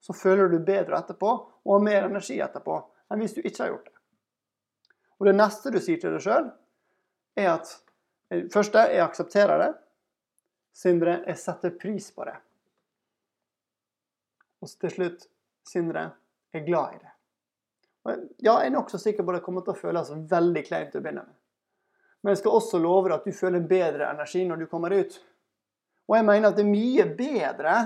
så 0.00 0.16
føler 0.16 0.48
du 0.48 0.58
bedre 0.64 0.98
etterpå 0.98 1.30
og 1.30 1.72
har 1.74 1.84
mer 1.84 2.08
energi 2.08 2.38
etterpå 2.40 2.78
enn 3.10 3.20
hvis 3.20 3.36
du 3.36 3.42
ikke 3.42 3.62
har 3.64 3.72
gjort 3.74 3.90
det. 3.90 3.96
Og 5.20 5.28
det 5.28 5.36
neste 5.36 5.72
du 5.74 5.80
sier 5.82 6.00
til 6.00 6.14
deg 6.16 6.24
sjøl, 6.24 6.50
er 7.36 7.54
at 7.58 7.72
Første, 8.30 8.84
jeg 8.94 9.02
aksepterer 9.02 9.58
det. 9.58 9.70
Sindre, 10.76 11.16
jeg 11.26 11.38
setter 11.40 11.72
pris 11.74 12.06
på 12.14 12.28
det. 12.28 12.36
Og 14.62 14.70
til 14.84 14.92
slutt, 14.94 15.24
Sindre, 15.66 16.04
jeg 16.54 16.62
er 16.62 16.66
glad 16.66 16.94
i 16.94 17.00
det. 17.00 17.10
Ja, 18.40 18.54
jeg 18.62 18.70
er 18.70 18.74
nokså 18.74 19.00
sikker 19.02 19.26
på 19.26 19.34
at 19.34 19.40
det 19.40 19.44
kommer 19.44 19.64
til 19.66 19.74
å 19.74 19.80
føles 19.80 20.12
veldig 20.30 20.62
kleint 20.68 20.94
å 20.94 21.02
begynne 21.02 21.24
med. 21.26 21.36
Men 22.22 22.32
jeg 22.32 22.40
skal 22.42 22.56
også 22.60 22.78
love 22.80 23.08
deg 23.08 23.16
at 23.18 23.26
du 23.26 23.34
føler 23.36 23.66
bedre 23.66 24.08
energi 24.12 24.44
når 24.46 24.62
du 24.62 24.68
kommer 24.70 24.94
ut. 24.94 25.18
Og 26.08 26.16
jeg 26.16 26.26
mener 26.28 26.50
at 26.50 26.56
det 26.58 26.64
er 26.64 26.70
mye 26.70 27.06
bedre 27.18 27.76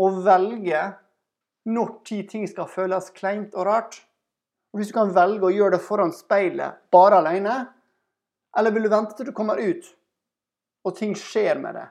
å 0.00 0.10
velge 0.24 0.82
når 1.68 1.92
ting 2.04 2.46
skal 2.48 2.68
føles 2.70 3.10
kleint 3.16 3.54
og 3.54 3.66
rart. 3.66 4.00
Og 4.72 4.80
Hvis 4.80 4.90
du 4.92 4.96
kan 4.96 5.14
velge 5.14 5.48
å 5.48 5.52
gjøre 5.52 5.76
det 5.76 5.84
foran 5.84 6.12
speilet 6.14 6.78
bare 6.92 7.20
alene, 7.20 7.56
eller 8.56 8.74
vil 8.74 8.86
du 8.86 8.92
vente 8.92 9.16
til 9.16 9.28
du 9.28 9.34
kommer 9.36 9.60
ut 9.60 9.86
og 10.86 10.96
ting 10.96 11.14
skjer 11.18 11.58
med 11.60 11.76
det? 11.76 11.88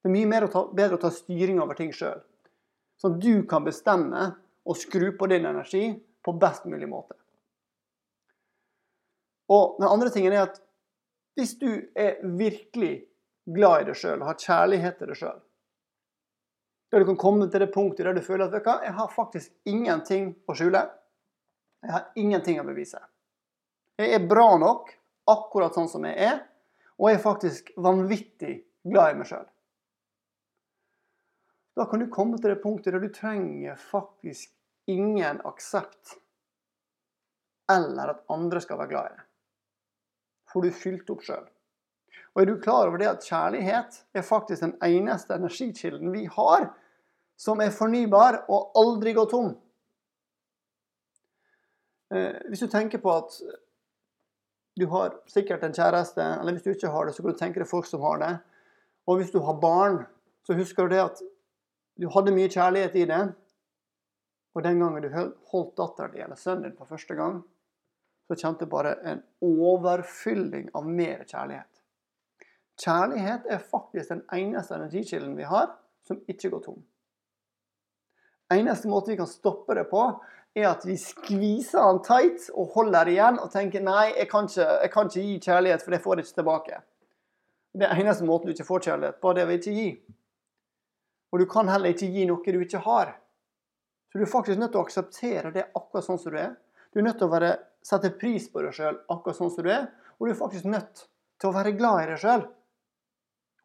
Det 0.00 0.08
er 0.08 0.14
mye 0.14 0.50
bedre 0.76 0.96
å 0.96 1.00
ta 1.00 1.10
styring 1.12 1.60
over 1.60 1.76
ting 1.76 1.90
sjøl. 1.92 2.20
Sånn 3.00 3.16
at 3.16 3.24
du 3.24 3.42
kan 3.48 3.64
bestemme 3.64 4.30
og 4.64 4.78
skru 4.78 5.10
på 5.16 5.28
din 5.28 5.48
energi 5.48 5.90
på 6.24 6.36
best 6.40 6.66
mulig 6.68 6.88
måte. 6.88 7.16
Og 9.50 9.76
den 9.80 9.88
andre 9.88 10.12
tingen 10.14 10.32
er 10.36 10.46
at 10.46 10.60
hvis 11.36 11.56
du 11.58 11.70
er 11.96 12.20
virkelig 12.22 13.06
glad 13.50 13.82
i 13.82 13.86
deg 13.90 13.98
sjøl 13.98 14.20
og 14.20 14.28
har 14.28 14.40
kjærlighet 14.40 14.98
til 15.00 15.10
deg 15.10 15.18
sjøl, 15.18 15.38
der 16.90 17.00
du 17.00 17.06
kan 17.06 17.18
komme 17.20 17.46
til 17.50 17.62
det 17.62 17.70
punktet 17.74 18.06
der 18.06 18.16
du 18.16 18.22
føler 18.24 18.48
at 18.48 18.64
du, 18.64 18.70
jeg 18.84 18.94
har 18.96 19.12
faktisk 19.14 19.52
ingenting 19.64 20.32
å 20.50 20.56
skjule. 20.58 20.82
Jeg 21.80 21.92
har 21.94 22.08
ingenting 22.18 22.60
å 22.60 22.66
bevise. 22.66 23.00
Jeg 24.00 24.16
er 24.16 24.26
bra 24.28 24.56
nok 24.60 24.90
akkurat 25.30 25.76
sånn 25.76 25.88
som 25.88 26.04
jeg 26.08 26.18
er, 26.18 26.42
og 26.98 27.08
jeg 27.08 27.18
er 27.18 27.24
faktisk 27.24 27.70
vanvittig 27.80 28.54
glad 28.90 29.14
i 29.14 29.18
meg 29.20 29.30
sjøl. 29.30 29.46
Da 31.78 31.86
kan 31.88 32.02
du 32.02 32.10
komme 32.12 32.40
til 32.40 32.50
det 32.50 32.62
punktet 32.64 32.92
der 32.92 33.04
du 33.04 33.12
trenger 33.14 33.78
faktisk 33.78 34.50
ingen 34.90 35.38
aksept 35.46 36.18
eller 37.70 38.16
at 38.16 38.24
andre 38.32 38.60
skal 38.60 38.80
være 38.80 38.90
glad 38.90 39.06
i 39.06 39.14
deg. 39.14 39.26
For 40.50 40.66
du 40.66 40.74
fylte 40.74 41.14
opp 41.14 41.22
sjøl. 41.22 41.46
Og 42.34 42.42
er 42.42 42.46
du 42.46 42.60
klar 42.62 42.86
over 42.88 43.00
det 43.00 43.08
at 43.10 43.26
kjærlighet 43.26 44.02
er 44.14 44.26
faktisk 44.26 44.62
den 44.62 44.76
eneste 44.86 45.34
energikilden 45.34 46.12
vi 46.14 46.26
har 46.30 46.70
som 47.40 47.60
er 47.64 47.74
fornybar 47.74 48.44
og 48.52 48.76
aldri 48.78 49.14
går 49.16 49.30
tom? 49.30 49.50
Eh, 52.14 52.38
hvis 52.50 52.62
du 52.62 52.70
tenker 52.70 53.02
på 53.02 53.16
at 53.16 53.40
du 54.80 54.86
har 54.86 55.16
sikkert 55.28 55.64
en 55.66 55.74
kjæreste, 55.74 56.22
eller 56.22 56.54
hvis 56.54 56.64
du 56.64 56.70
ikke 56.70 56.92
har 56.92 57.06
det, 57.06 57.14
så 57.14 57.22
kan 57.22 57.34
du 57.34 57.38
tenke 57.38 57.60
deg 57.60 57.68
folk 57.68 57.88
som 57.88 58.02
har 58.06 58.22
det. 58.22 58.32
Og 59.10 59.18
hvis 59.18 59.32
du 59.34 59.40
har 59.44 59.60
barn, 59.60 60.04
så 60.46 60.54
husker 60.56 60.86
du 60.86 60.94
det 60.94 61.02
at 61.02 61.22
du 62.00 62.08
hadde 62.14 62.34
mye 62.34 62.50
kjærlighet 62.50 62.96
i 62.96 63.06
det. 63.10 63.22
Og 64.54 64.64
den 64.64 64.80
gangen 64.82 65.02
du 65.04 65.10
holdt 65.52 65.76
datteren 65.78 66.14
din 66.14 66.24
eller 66.24 66.38
sønnen 66.38 66.68
din 66.68 66.78
for 66.78 66.90
første 66.90 67.14
gang, 67.18 67.42
så 68.30 68.38
kjente 68.38 68.66
du 68.66 68.70
bare 68.70 68.94
en 69.06 69.22
overfylling 69.42 70.70
av 70.74 70.86
mer 70.86 71.26
kjærlighet. 71.26 71.79
Kjærlighet 72.80 73.48
er 73.50 73.60
faktisk 73.60 74.08
den 74.08 74.22
eneste 74.32 74.74
energikilden 74.74 75.36
vi 75.36 75.48
har 75.48 75.74
som 76.06 76.20
ikke 76.28 76.50
går 76.52 76.62
tom. 76.64 76.78
Eneste 78.50 78.88
måte 78.90 79.12
vi 79.12 79.18
kan 79.20 79.28
stoppe 79.30 79.76
det 79.78 79.84
på, 79.90 80.04
er 80.58 80.66
at 80.72 80.86
vi 80.86 80.96
skviser 80.98 81.84
han 81.84 82.00
tight 82.02 82.48
og 82.58 82.72
holder 82.74 83.12
igjen 83.12 83.38
og 83.38 83.52
tenker 83.52 83.84
nei, 83.84 84.10
jeg 84.16 84.26
kan 84.30 84.48
ikke, 84.48 84.66
jeg 84.66 84.92
kan 84.94 85.10
ikke 85.10 85.26
gi 85.26 85.36
kjærlighet, 85.44 85.84
for 85.84 85.94
det 85.94 86.00
får 86.02 86.16
jeg 86.16 86.26
ikke 86.26 86.38
tilbake. 86.40 86.80
Det 87.80 87.90
eneste 87.94 88.26
måten 88.26 88.50
du 88.50 88.56
ikke 88.56 88.66
får 88.66 88.86
kjærlighet 88.88 89.20
på, 89.22 89.34
det 89.36 89.44
er 89.44 89.52
å 89.52 89.58
ikke 89.60 89.76
gi. 89.76 89.90
Og 91.30 91.38
du 91.38 91.46
kan 91.46 91.70
heller 91.70 91.94
ikke 91.94 92.10
gi 92.10 92.26
noe 92.26 92.56
du 92.56 92.64
ikke 92.64 92.82
har. 92.82 93.12
Så 94.10 94.18
du 94.18 94.24
er 94.26 94.32
faktisk 94.32 94.58
nødt 94.58 94.72
til 94.74 94.80
å 94.80 94.86
akseptere 94.88 95.52
det 95.54 95.68
akkurat 95.78 96.08
sånn 96.08 96.18
som 96.18 96.34
du 96.34 96.40
er. 96.42 96.56
Du 96.90 96.98
er 96.98 97.06
nødt 97.06 97.20
til 97.20 97.28
å 97.28 97.34
være, 97.36 97.52
sette 97.86 98.10
pris 98.18 98.48
på 98.50 98.64
deg 98.64 98.74
sjøl 98.74 98.96
akkurat 99.06 99.38
sånn 99.38 99.52
som 99.54 99.62
du 99.62 99.70
er. 99.70 99.86
Og 100.18 100.26
du 100.26 100.32
er 100.32 100.40
faktisk 100.40 100.66
nødt 100.66 101.04
til 101.38 101.52
å 101.52 101.54
være 101.54 101.76
glad 101.78 102.02
i 102.02 102.08
deg 102.10 102.18
sjøl. 102.24 102.42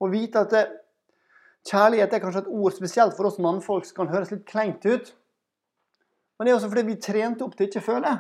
Og 0.03 0.11
vite 0.11 0.43
at 0.43 0.55
kjærlighet 1.65 2.13
er 2.13 2.23
kanskje 2.23 2.43
et 2.45 2.51
ord 2.51 2.75
spesielt 2.75 3.15
for 3.17 3.29
oss 3.29 3.41
mannfolk 3.41 3.87
som 3.87 4.01
kan 4.01 4.11
høres 4.13 4.33
litt 4.33 4.45
kleint 4.49 4.85
ut. 4.85 5.13
Men 6.35 6.45
det 6.45 6.51
er 6.51 6.57
også 6.57 6.71
fordi 6.71 6.87
vi 6.89 6.97
trente 7.01 7.45
opp 7.45 7.55
til 7.55 7.69
ikke 7.69 7.83
føle. 7.85 8.11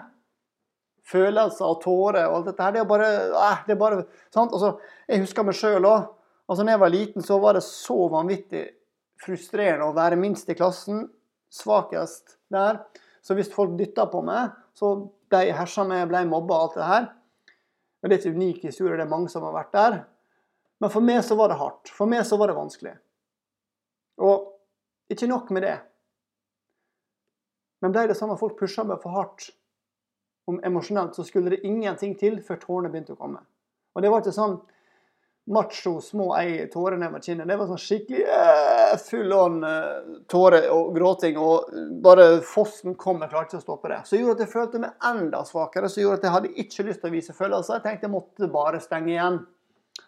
Følelser 1.05 1.67
og 1.67 1.81
tårer 1.83 2.23
og 2.29 2.39
alt 2.39 2.49
dette 2.49 2.63
her. 2.63 2.73
Det 2.73 2.81
er 2.81 2.89
bare, 2.89 3.09
eh, 3.27 3.65
det 3.67 3.75
er 3.75 3.81
bare 3.81 4.05
sant? 4.33 4.53
Altså, 4.53 4.79
Jeg 5.07 5.21
husker 5.21 5.43
meg 5.43 5.55
sjøl 5.55 5.85
òg. 5.85 6.07
Altså, 6.49 6.63
når 6.63 6.71
jeg 6.71 6.79
var 6.79 6.89
liten, 6.89 7.21
så 7.21 7.39
var 7.39 7.53
det 7.53 7.63
så 7.63 8.09
vanvittig 8.09 8.63
frustrerende 9.21 9.85
å 9.85 9.95
være 9.95 10.17
minst 10.19 10.49
i 10.49 10.55
klassen. 10.57 11.09
Svakest 11.51 12.37
der. 12.51 12.79
Så 13.21 13.35
hvis 13.35 13.53
folk 13.53 13.77
dytta 13.77 14.05
på 14.05 14.21
meg, 14.25 14.51
så 14.73 15.09
ble 15.29 15.45
jeg 15.47 15.57
hersa 15.57 15.85
med, 15.87 16.07
ble 16.09 16.25
mobba 16.29 16.53
og 16.53 16.63
alt 16.63 16.75
det 16.75 16.89
her. 16.89 17.07
Men 18.01 18.09
Det 18.09 18.17
er 18.17 18.21
ikke 18.21 18.37
unik 18.37 18.63
historie, 18.63 18.97
det 18.97 19.05
er 19.05 19.09
mange 19.09 19.29
som 19.29 19.43
har 19.43 19.53
vært 19.53 19.71
der. 19.73 20.05
Men 20.85 20.91
for 20.93 21.01
meg 21.01 21.23
så 21.25 21.33
var 21.35 21.49
det 21.49 21.55
hardt. 21.57 21.89
For 21.89 22.05
meg 22.05 22.27
så 22.29 22.37
var 22.37 22.51
det 22.51 22.55
vanskelig. 22.59 22.91
Og 24.21 24.51
ikke 25.09 25.25
nok 25.31 25.47
med 25.57 25.63
det. 25.65 25.79
Men 27.81 27.95
ble 27.95 28.03
det 28.05 28.17
sånn 28.19 28.29
at 28.35 28.37
folk 28.37 28.53
pusha 28.59 28.85
meg 28.85 29.01
for 29.01 29.17
hardt 29.17 29.47
om 30.45 30.59
emosjonelt, 30.61 31.17
så 31.17 31.25
skulle 31.25 31.55
det 31.55 31.63
ingenting 31.65 32.13
til 32.21 32.37
før 32.45 32.59
tårene 32.61 32.91
begynte 32.93 33.15
å 33.15 33.17
komme. 33.17 33.41
Og 33.97 34.05
det 34.05 34.11
var 34.13 34.21
ikke 34.21 34.35
sånn 34.35 34.59
macho, 35.57 35.95
små 36.05 36.27
ei 36.37 36.67
tårer 36.69 37.01
nedover 37.01 37.25
kinnet. 37.25 37.49
Det 37.49 37.57
var 37.57 37.71
sånn 37.73 37.81
skikkelig 37.81 38.21
uh, 38.29 38.93
full 39.09 39.33
on 39.33 39.57
uh, 39.65 40.21
tårer 40.29 40.69
og 40.69 40.93
gråting. 40.99 41.41
Og 41.41 41.73
bare 42.05 42.29
fossen 42.45 42.93
kom, 42.93 43.25
jeg 43.25 43.33
klarte 43.33 43.55
ikke 43.55 43.63
å 43.63 43.65
stoppe 43.65 43.89
det. 43.89 44.03
Så 44.05 44.21
gjorde 44.21 44.37
at 44.37 44.45
jeg 44.45 44.53
følte 44.53 44.85
meg 44.85 45.09
enda 45.09 45.41
svakere. 45.49 45.89
Så 45.89 46.05
gjorde 46.05 46.21
at 46.21 46.29
jeg 46.29 46.37
hadde 46.37 46.55
ikke 46.61 46.87
lyst 46.91 47.01
til 47.01 47.09
å 47.09 47.17
vise 47.17 47.37
følelser. 47.41 47.79
Jeg 47.79 47.87
tenkte 47.89 48.09
jeg 48.11 48.17
måtte 48.19 48.53
bare 48.53 48.85
stenge 48.85 49.15
igjen. 49.15 49.41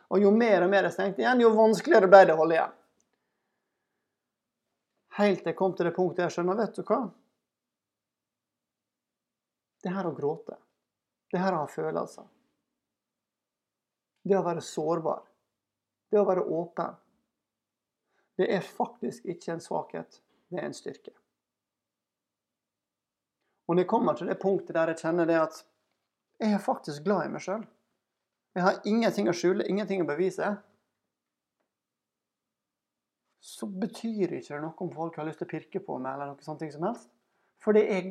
Og 0.07 0.23
jo 0.23 0.31
mer 0.31 0.63
og 0.63 0.71
mer 0.71 0.87
jeg 0.87 0.95
stengte 0.95 1.23
igjen, 1.23 1.41
jo 1.43 1.55
vanskeligere 1.55 2.09
ble 2.11 2.21
det 2.27 2.35
å 2.35 2.41
holde 2.41 2.55
igjen. 2.57 2.75
Helt 5.17 5.41
til 5.41 5.51
jeg 5.51 5.57
kom 5.57 5.73
til 5.75 5.89
det 5.89 5.95
punktet 5.95 6.27
jeg 6.27 6.35
skjønner, 6.35 6.59
vet 6.61 6.77
du 6.77 6.83
hva? 6.85 7.01
Det 9.83 9.93
her 9.93 10.07
å 10.07 10.15
gråte, 10.15 10.57
det 11.31 11.41
her 11.41 11.55
å 11.57 11.63
ha 11.63 11.69
følelser, 11.71 12.25
det 14.27 14.37
å 14.37 14.45
være 14.45 14.63
sårbar, 14.63 15.21
det 16.11 16.19
å 16.21 16.25
være 16.27 16.43
åpen, 16.43 16.97
det 18.37 18.49
er 18.53 18.65
faktisk 18.65 19.25
ikke 19.25 19.55
en 19.55 19.63
svakhet, 19.63 20.19
det 20.51 20.59
er 20.61 20.67
en 20.67 20.75
styrke. 20.77 21.13
Og 23.67 23.79
jeg 23.79 23.89
kommer 23.89 24.15
til 24.15 24.29
det 24.29 24.37
punktet 24.39 24.75
der 24.77 24.93
jeg 24.93 25.01
kjenner 25.01 25.27
det 25.27 25.39
at 25.41 25.63
jeg 26.39 26.53
er 26.53 26.61
faktisk 26.63 27.03
glad 27.03 27.25
i 27.25 27.33
meg 27.33 27.43
sjøl. 27.43 27.65
Jeg 28.57 28.65
har 28.65 28.79
ingenting 28.89 29.27
å 29.29 29.35
skjule, 29.37 29.67
ingenting 29.69 30.01
å 30.01 30.07
bevise. 30.09 30.47
Så 33.37 33.67
betyr 33.69 34.33
ikke 34.39 34.55
det 34.55 34.61
noe 34.63 34.73
om 34.81 34.89
folk 34.95 35.19
har 35.19 35.27
lyst 35.27 35.43
til 35.43 35.45
å 35.45 35.51
pirke 35.51 35.81
på 35.85 35.99
meg 36.01 36.15
eller 36.15 36.31
noe 36.31 36.45
sånt 36.45 36.65
som 36.73 36.87
helst. 36.87 37.11
For 37.61 37.77
det 37.77 37.85
er 37.93 38.07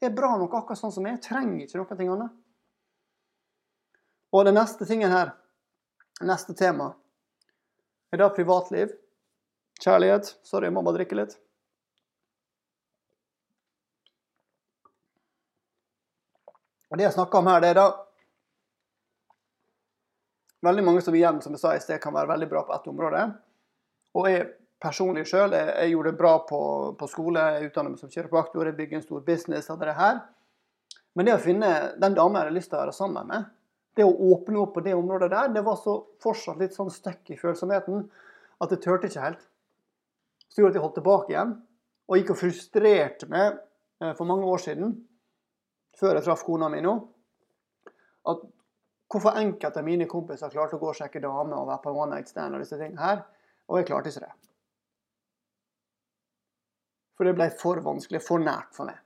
er 0.00 0.12
bra 0.12 0.34
nok 0.36 0.54
akkurat 0.54 0.80
sånn 0.80 0.92
som 0.92 1.06
jeg. 1.08 1.20
Trenger 1.24 1.64
ikke 1.64 1.80
noe 1.80 2.16
annet. 2.16 2.32
Og 4.32 4.44
den 4.44 4.56
neste 4.58 4.88
tingen 4.88 5.12
her, 5.12 5.32
neste 6.20 6.56
tema, 6.56 6.90
er 8.12 8.20
da 8.20 8.28
privatliv. 8.32 8.92
Kjærlighet. 9.80 10.38
Sorry, 10.44 10.70
jeg 10.70 10.74
må 10.76 10.82
bare 10.84 11.02
drikke 11.02 11.20
litt. 11.20 11.36
Og 16.88 16.96
Det 16.96 17.04
jeg 17.04 17.16
snakker 17.16 17.42
om 17.42 17.48
her, 17.50 17.60
det 17.60 17.74
er 17.74 17.80
da 17.80 18.05
Veldig 20.66 20.84
mange 20.84 21.02
som 21.04 21.14
igjen, 21.14 21.40
som 21.44 21.54
jeg 21.54 21.62
sa 21.62 21.74
i 21.76 21.82
sted, 21.82 22.00
kan 22.02 22.14
være 22.16 22.32
veldig 22.34 22.48
bra 22.50 22.64
på 22.66 22.74
ett 22.74 22.88
område. 22.90 23.26
Og 24.16 24.30
jeg 24.30 24.46
personlig 24.82 25.26
sjøl. 25.28 25.54
Jeg, 25.56 25.72
jeg, 25.72 25.92
gjorde 25.92 26.12
det 26.12 26.20
bra 26.20 26.32
på, 26.48 26.60
på 26.98 27.08
skole, 27.10 27.44
jeg 27.56 27.70
utdannet 27.70 27.94
meg 27.94 28.02
som 28.02 28.12
kiropraktor, 28.12 28.68
jeg 28.68 28.78
bygde 28.78 29.00
en 29.00 29.04
stor 29.06 29.22
business. 29.26 29.70
hadde 29.72 29.88
det 29.88 29.98
her. 29.98 30.22
Men 31.16 31.28
det 31.28 31.36
å 31.36 31.42
finne 31.42 31.72
den 31.96 32.16
dama 32.16 32.40
jeg 32.40 32.48
hadde 32.48 32.58
lyst 32.58 32.72
til 32.72 32.78
å 32.78 32.82
være 32.84 32.96
sammen 32.96 33.30
med, 33.30 33.52
det 33.96 34.04
å 34.04 34.32
åpne 34.34 34.60
opp 34.60 34.74
på 34.76 34.84
det 34.84 34.92
området 34.92 35.30
der, 35.32 35.52
det 35.54 35.62
var 35.64 35.78
så 35.80 35.96
fortsatt 36.20 36.60
litt 36.60 36.76
sånn 36.76 36.92
støkk 36.92 37.32
i 37.32 37.38
følsomheten 37.40 38.02
at 38.60 38.72
jeg 38.72 38.82
turte 38.84 39.08
ikke 39.08 39.24
helt. 39.24 39.46
Så 40.52 40.60
gjorde 40.60 40.74
at 40.74 40.76
jeg 40.76 40.84
holdt 40.84 40.98
tilbake 41.00 41.32
igjen, 41.32 41.54
og 42.06 42.20
gikk 42.20 42.34
og 42.34 42.40
frustrerte 42.42 43.28
meg 43.32 43.56
eh, 43.56 44.12
for 44.18 44.28
mange 44.28 44.44
år 44.52 44.60
siden, 44.62 44.92
før 45.96 46.18
jeg 46.18 46.26
traff 46.26 46.44
kona 46.44 46.68
mi 46.72 46.82
nå, 46.84 46.92
at 48.28 48.44
hvorfor 49.12 49.38
enkelte 49.38 49.80
av 49.80 49.86
mine 49.86 50.08
kompiser 50.10 50.52
klarte 50.52 50.76
å 50.76 50.82
gå 50.82 50.90
og 50.90 50.98
sjekke 50.98 51.22
damer 51.22 51.56
og 51.58 51.70
være 51.70 51.82
på 51.84 51.94
one 51.94 52.16
night 52.16 52.30
stand 52.30 52.56
og 52.56 52.64
disse 52.64 52.78
tingene 52.80 53.02
her, 53.02 53.22
og 53.70 53.80
jeg 53.80 53.88
klarte 53.90 54.12
ikke 54.12 54.26
det. 54.26 54.34
For 57.16 57.28
det 57.28 57.36
ble 57.38 57.48
for 57.56 57.80
vanskelig, 57.84 58.20
for 58.24 58.42
nært 58.42 58.74
for 58.76 58.90
meg. 58.90 58.98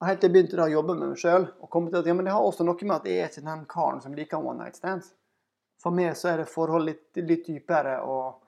Og 0.00 0.08
Helt 0.10 0.20
til 0.20 0.28
jeg 0.28 0.34
begynte 0.34 0.58
da 0.58 0.66
å 0.66 0.72
jobbe 0.72 0.96
med 0.96 1.12
meg 1.12 1.20
sjøl 1.20 1.46
og 1.46 1.70
kom 1.72 1.86
til 1.88 2.00
at 2.00 2.08
ja, 2.08 2.14
men 2.16 2.26
det 2.26 2.34
har 2.34 2.44
også 2.44 2.66
noe 2.66 2.88
med 2.88 2.96
at 2.98 3.06
jeg 3.08 3.22
er 3.22 3.30
ikke 3.30 3.46
den 3.46 3.62
karen 3.70 4.02
som 4.04 4.16
liker 4.16 4.42
one 4.42 4.60
night 4.64 4.76
stands. 4.76 5.14
For 5.80 5.94
meg 5.94 6.16
så 6.18 6.32
er 6.32 6.42
det 6.42 6.50
forhold 6.50 6.88
litt, 6.88 7.06
litt 7.16 7.46
dypere 7.46 8.00
og, 8.04 8.42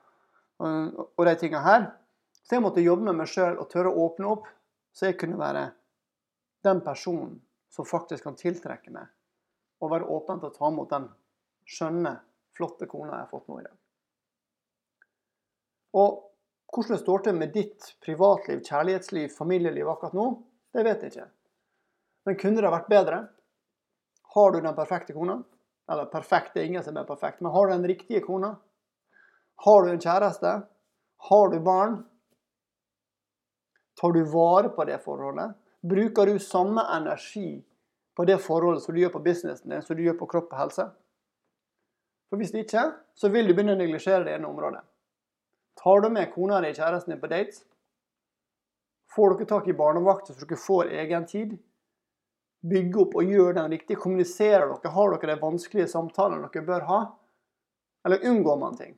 og, 0.60 1.00
og, 1.14 1.22
de 1.28 1.34
tinga 1.40 1.62
her. 1.64 1.86
Så 2.42 2.56
jeg 2.56 2.64
måtte 2.64 2.84
jobbe 2.84 3.08
med 3.08 3.20
meg 3.20 3.30
sjøl 3.32 3.56
og 3.60 3.68
tørre 3.72 3.92
å 3.92 4.08
åpne 4.08 4.28
opp, 4.28 4.48
så 4.92 5.08
jeg 5.08 5.18
kunne 5.20 5.40
være 5.40 5.68
den 6.66 6.80
personen 6.84 7.38
som 7.72 7.86
faktisk 7.88 8.24
kan 8.24 8.36
tiltrekke 8.36 8.92
meg, 8.92 9.08
og 9.78 9.92
være 9.92 10.08
åpen 10.14 10.40
til 10.40 10.50
å 10.50 10.54
ta 10.54 10.70
imot 10.72 10.92
den 10.92 11.08
skjønne, 11.68 12.14
flotte 12.56 12.88
kona 12.90 13.12
jeg 13.12 13.24
har 13.26 13.30
fått 13.30 13.48
nå 13.50 13.60
i 13.60 13.66
dag. 13.66 13.76
Og 15.98 16.24
hvordan 16.74 16.94
det 16.94 17.02
står 17.02 17.24
til 17.24 17.36
med 17.38 17.52
ditt 17.54 17.90
privatliv, 18.04 18.62
kjærlighetsliv, 18.66 19.28
familieliv 19.32 19.88
akkurat 19.88 20.16
nå, 20.16 20.26
det 20.74 20.84
vet 20.84 21.04
jeg 21.04 21.14
ikke. 21.14 21.28
Men 22.28 22.40
kunne 22.40 22.64
det 22.64 22.72
vært 22.74 22.90
bedre? 22.92 23.20
Har 24.34 24.52
du 24.52 24.60
den 24.60 24.76
perfekte 24.76 25.14
kona? 25.16 25.38
Eller 25.88 26.10
perfekt, 26.12 26.52
det 26.52 26.62
er 26.62 26.68
ingen 26.68 26.84
som 26.84 26.98
er 27.00 27.08
perfekt, 27.08 27.40
men 27.40 27.54
har 27.54 27.68
du 27.68 27.72
den 27.72 27.88
riktige 27.88 28.20
kona? 28.26 28.52
Har 29.64 29.84
du 29.84 29.92
en 29.94 30.02
kjæreste? 30.02 30.50
Har 31.28 31.48
du 31.50 31.58
barn? 31.64 32.02
Tar 33.98 34.12
du 34.14 34.20
vare 34.30 34.68
på 34.74 34.84
det 34.86 35.00
forholdet? 35.02 35.56
Bruker 35.88 36.28
du 36.28 36.38
samme 36.42 36.84
energi 36.94 37.56
på 38.18 38.24
det 38.26 38.40
forholdet 38.42 38.82
som 38.82 38.96
du 38.96 38.98
gjør 38.98 39.12
på 39.14 39.22
businessen 39.22 39.70
din, 39.70 39.82
som 39.82 39.94
du 39.94 40.02
gjør 40.02 40.16
på 40.18 40.26
kropp 40.26 40.50
og 40.50 40.58
helse? 40.58 40.88
For 42.28 42.40
hvis 42.40 42.50
ikke, 42.50 42.82
så 43.14 43.30
vil 43.30 43.46
du 43.46 43.54
begynne 43.54 43.76
å 43.76 43.78
neglisjere 43.78 44.24
det 44.26 44.32
ene 44.34 44.48
området. 44.50 44.82
Tar 45.78 46.02
du 46.02 46.08
med 46.10 46.32
kona 46.32 46.58
di, 46.64 46.72
kjæresten 46.74 47.14
din, 47.14 47.20
på 47.22 47.30
dates? 47.30 47.62
Får 49.14 49.36
dere 49.38 49.48
tak 49.48 49.68
i 49.70 49.76
barnevakter 49.78 50.34
så 50.34 50.48
dere 50.48 50.58
får 50.60 50.90
egen 51.04 51.26
tid? 51.30 51.52
Bygge 52.68 52.98
opp 53.04 53.14
og 53.20 53.30
gjøre 53.30 53.54
den 53.60 53.76
riktig? 53.76 53.96
Kommuniserer 54.02 54.66
dere? 54.66 54.92
Har 54.96 55.14
dere 55.14 55.36
de 55.36 55.44
vanskelige 55.44 55.86
samtalene 55.92 56.50
dere 56.50 56.66
bør 56.66 56.88
ha? 56.88 56.98
Eller 58.04 58.26
unngår 58.26 58.58
man 58.58 58.80
ting? 58.80 58.96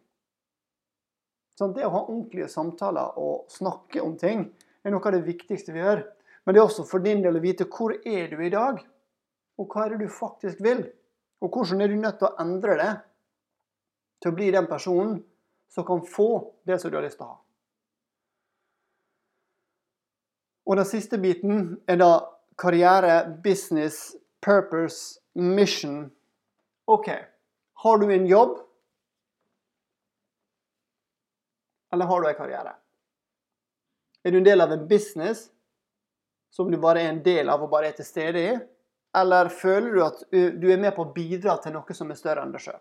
Sånn, 1.60 1.74
det 1.76 1.84
å 1.84 1.92
ha 1.92 2.00
ordentlige 2.06 2.48
samtaler 2.48 3.20
og 3.20 3.52
snakke 3.52 4.00
om 4.00 4.16
ting 4.16 4.46
er 4.80 4.94
noe 4.94 5.04
av 5.04 5.12
det 5.12 5.26
viktigste 5.28 5.76
vi 5.76 5.84
gjør. 5.84 6.06
Men 6.48 6.56
det 6.56 6.62
er 6.62 6.70
også 6.70 6.88
for 6.88 7.04
din 7.04 7.20
del 7.20 7.36
å 7.36 7.44
vite 7.44 7.68
hvor 7.68 7.92
er 8.00 8.32
du 8.32 8.40
i 8.40 8.52
dag, 8.52 8.80
og 9.60 9.68
hva 9.68 9.84
er 9.84 9.94
det 9.94 10.06
du 10.06 10.12
faktisk 10.12 10.62
vil? 10.64 10.86
Og 11.40 11.52
hvordan 11.52 11.84
er 11.84 11.92
du 11.92 12.00
nødt 12.00 12.18
til 12.20 12.28
å 12.28 12.36
endre 12.40 12.76
det 12.80 12.92
til 14.20 14.32
å 14.32 14.36
bli 14.36 14.50
den 14.52 14.68
personen 14.68 15.20
som 15.70 15.86
kan 15.86 16.02
få 16.06 16.52
det 16.66 16.78
som 16.80 16.90
du 16.90 16.98
har 16.98 17.06
lyst 17.06 17.20
til 17.20 17.26
å 17.28 17.34
ha. 17.34 17.38
Og 20.70 20.78
den 20.78 20.86
siste 20.86 21.18
biten 21.18 21.78
er 21.90 21.98
da 21.98 22.10
karriere, 22.60 23.22
business, 23.42 24.16
purpose, 24.44 25.18
mission. 25.34 26.10
OK, 26.90 27.08
har 27.84 28.02
du 28.02 28.10
en 28.12 28.26
jobb? 28.28 28.58
Eller 31.90 32.06
har 32.06 32.20
du 32.20 32.28
en 32.28 32.38
karriere? 32.38 32.74
Er 34.22 34.34
du 34.34 34.38
en 34.38 34.46
del 34.46 34.62
av 34.62 34.74
en 34.74 34.84
business 34.86 35.48
som 36.54 36.70
du 36.70 36.76
bare 36.82 37.02
er 37.02 37.14
en 37.14 37.22
del 37.24 37.50
av 37.50 37.64
og 37.64 37.72
bare 37.72 37.90
er 37.90 37.96
til 37.98 38.06
stede 38.06 38.44
i? 38.44 38.52
Eller 39.16 39.48
føler 39.50 39.94
du 39.94 40.04
at 40.04 40.22
du 40.30 40.68
er 40.70 40.78
med 40.78 40.94
på 40.94 41.02
å 41.06 41.12
bidra 41.14 41.56
til 41.62 41.74
noe 41.74 41.96
som 41.96 42.10
er 42.12 42.18
større 42.18 42.44
enn 42.44 42.52
deg 42.54 42.62
sjøl? 42.62 42.80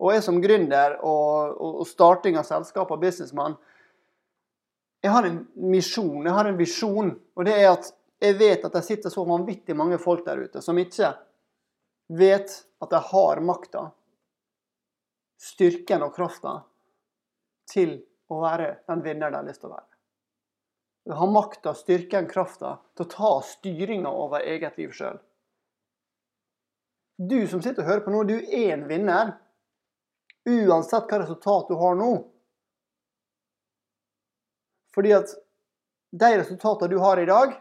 Og 0.00 0.10
jeg 0.14 0.24
som 0.26 0.40
gründer 0.42 0.96
og, 1.06 1.60
og 1.80 1.84
starting 1.86 2.38
av 2.40 2.46
selskap 2.48 2.90
og 2.90 3.02
businessmann, 3.02 3.54
jeg 5.04 5.12
har 5.12 5.28
en 5.28 5.42
misjon, 5.70 6.24
jeg 6.24 6.32
har 6.32 6.48
en 6.48 6.58
visjon. 6.58 7.12
Og 7.36 7.46
det 7.46 7.54
er 7.60 7.70
at 7.74 7.90
jeg 8.24 8.38
vet 8.40 8.64
at 8.64 8.72
det 8.72 8.84
sitter 8.86 9.12
så 9.12 9.24
vanvittig 9.28 9.76
mange 9.76 9.98
folk 10.00 10.24
der 10.24 10.40
ute 10.46 10.62
som 10.64 10.78
ikke 10.80 11.12
vet 12.14 12.54
at 12.80 12.90
de 12.90 13.00
har 13.10 13.42
makta, 13.44 13.90
styrken 15.40 16.06
og 16.06 16.14
krafta 16.16 16.58
til 17.68 17.98
å 18.32 18.40
være 18.40 18.70
den 18.88 19.02
vinner 19.04 19.32
de 19.32 19.40
har 19.40 19.46
lyst 19.46 19.60
til 19.60 19.68
å 19.68 19.76
være. 19.76 19.93
Har 21.10 21.28
makta, 21.28 21.74
styrken, 21.76 22.28
krafta 22.28 22.78
til 22.96 23.04
å 23.04 23.10
ta 23.12 23.30
styringa 23.44 24.08
over 24.08 24.44
eget 24.48 24.78
liv 24.80 24.94
sjøl. 24.96 25.18
Du 27.20 27.44
som 27.46 27.60
sitter 27.62 27.84
og 27.84 27.90
hører 27.90 28.04
på 28.06 28.14
nå, 28.14 28.22
du 28.24 28.38
er 28.40 28.72
en 28.74 28.86
vinner. 28.88 29.34
Uansett 30.48 31.10
hva 31.10 31.20
resultat 31.20 31.68
du 31.68 31.76
har 31.80 31.98
nå. 31.98 32.08
Fordi 34.96 35.12
at 35.16 35.36
de 36.14 36.30
resultatene 36.38 36.90
du 36.94 36.98
har 37.02 37.20
i 37.20 37.28
dag, 37.28 37.54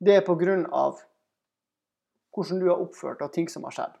det 0.00 0.18
er 0.18 0.26
på 0.26 0.36
grunn 0.40 0.66
av 0.74 1.00
hvordan 2.34 2.60
du 2.62 2.68
har 2.70 2.82
oppført 2.82 3.22
og 3.24 3.32
ting 3.34 3.48
som 3.50 3.66
har 3.66 3.74
skjedd. 3.74 3.96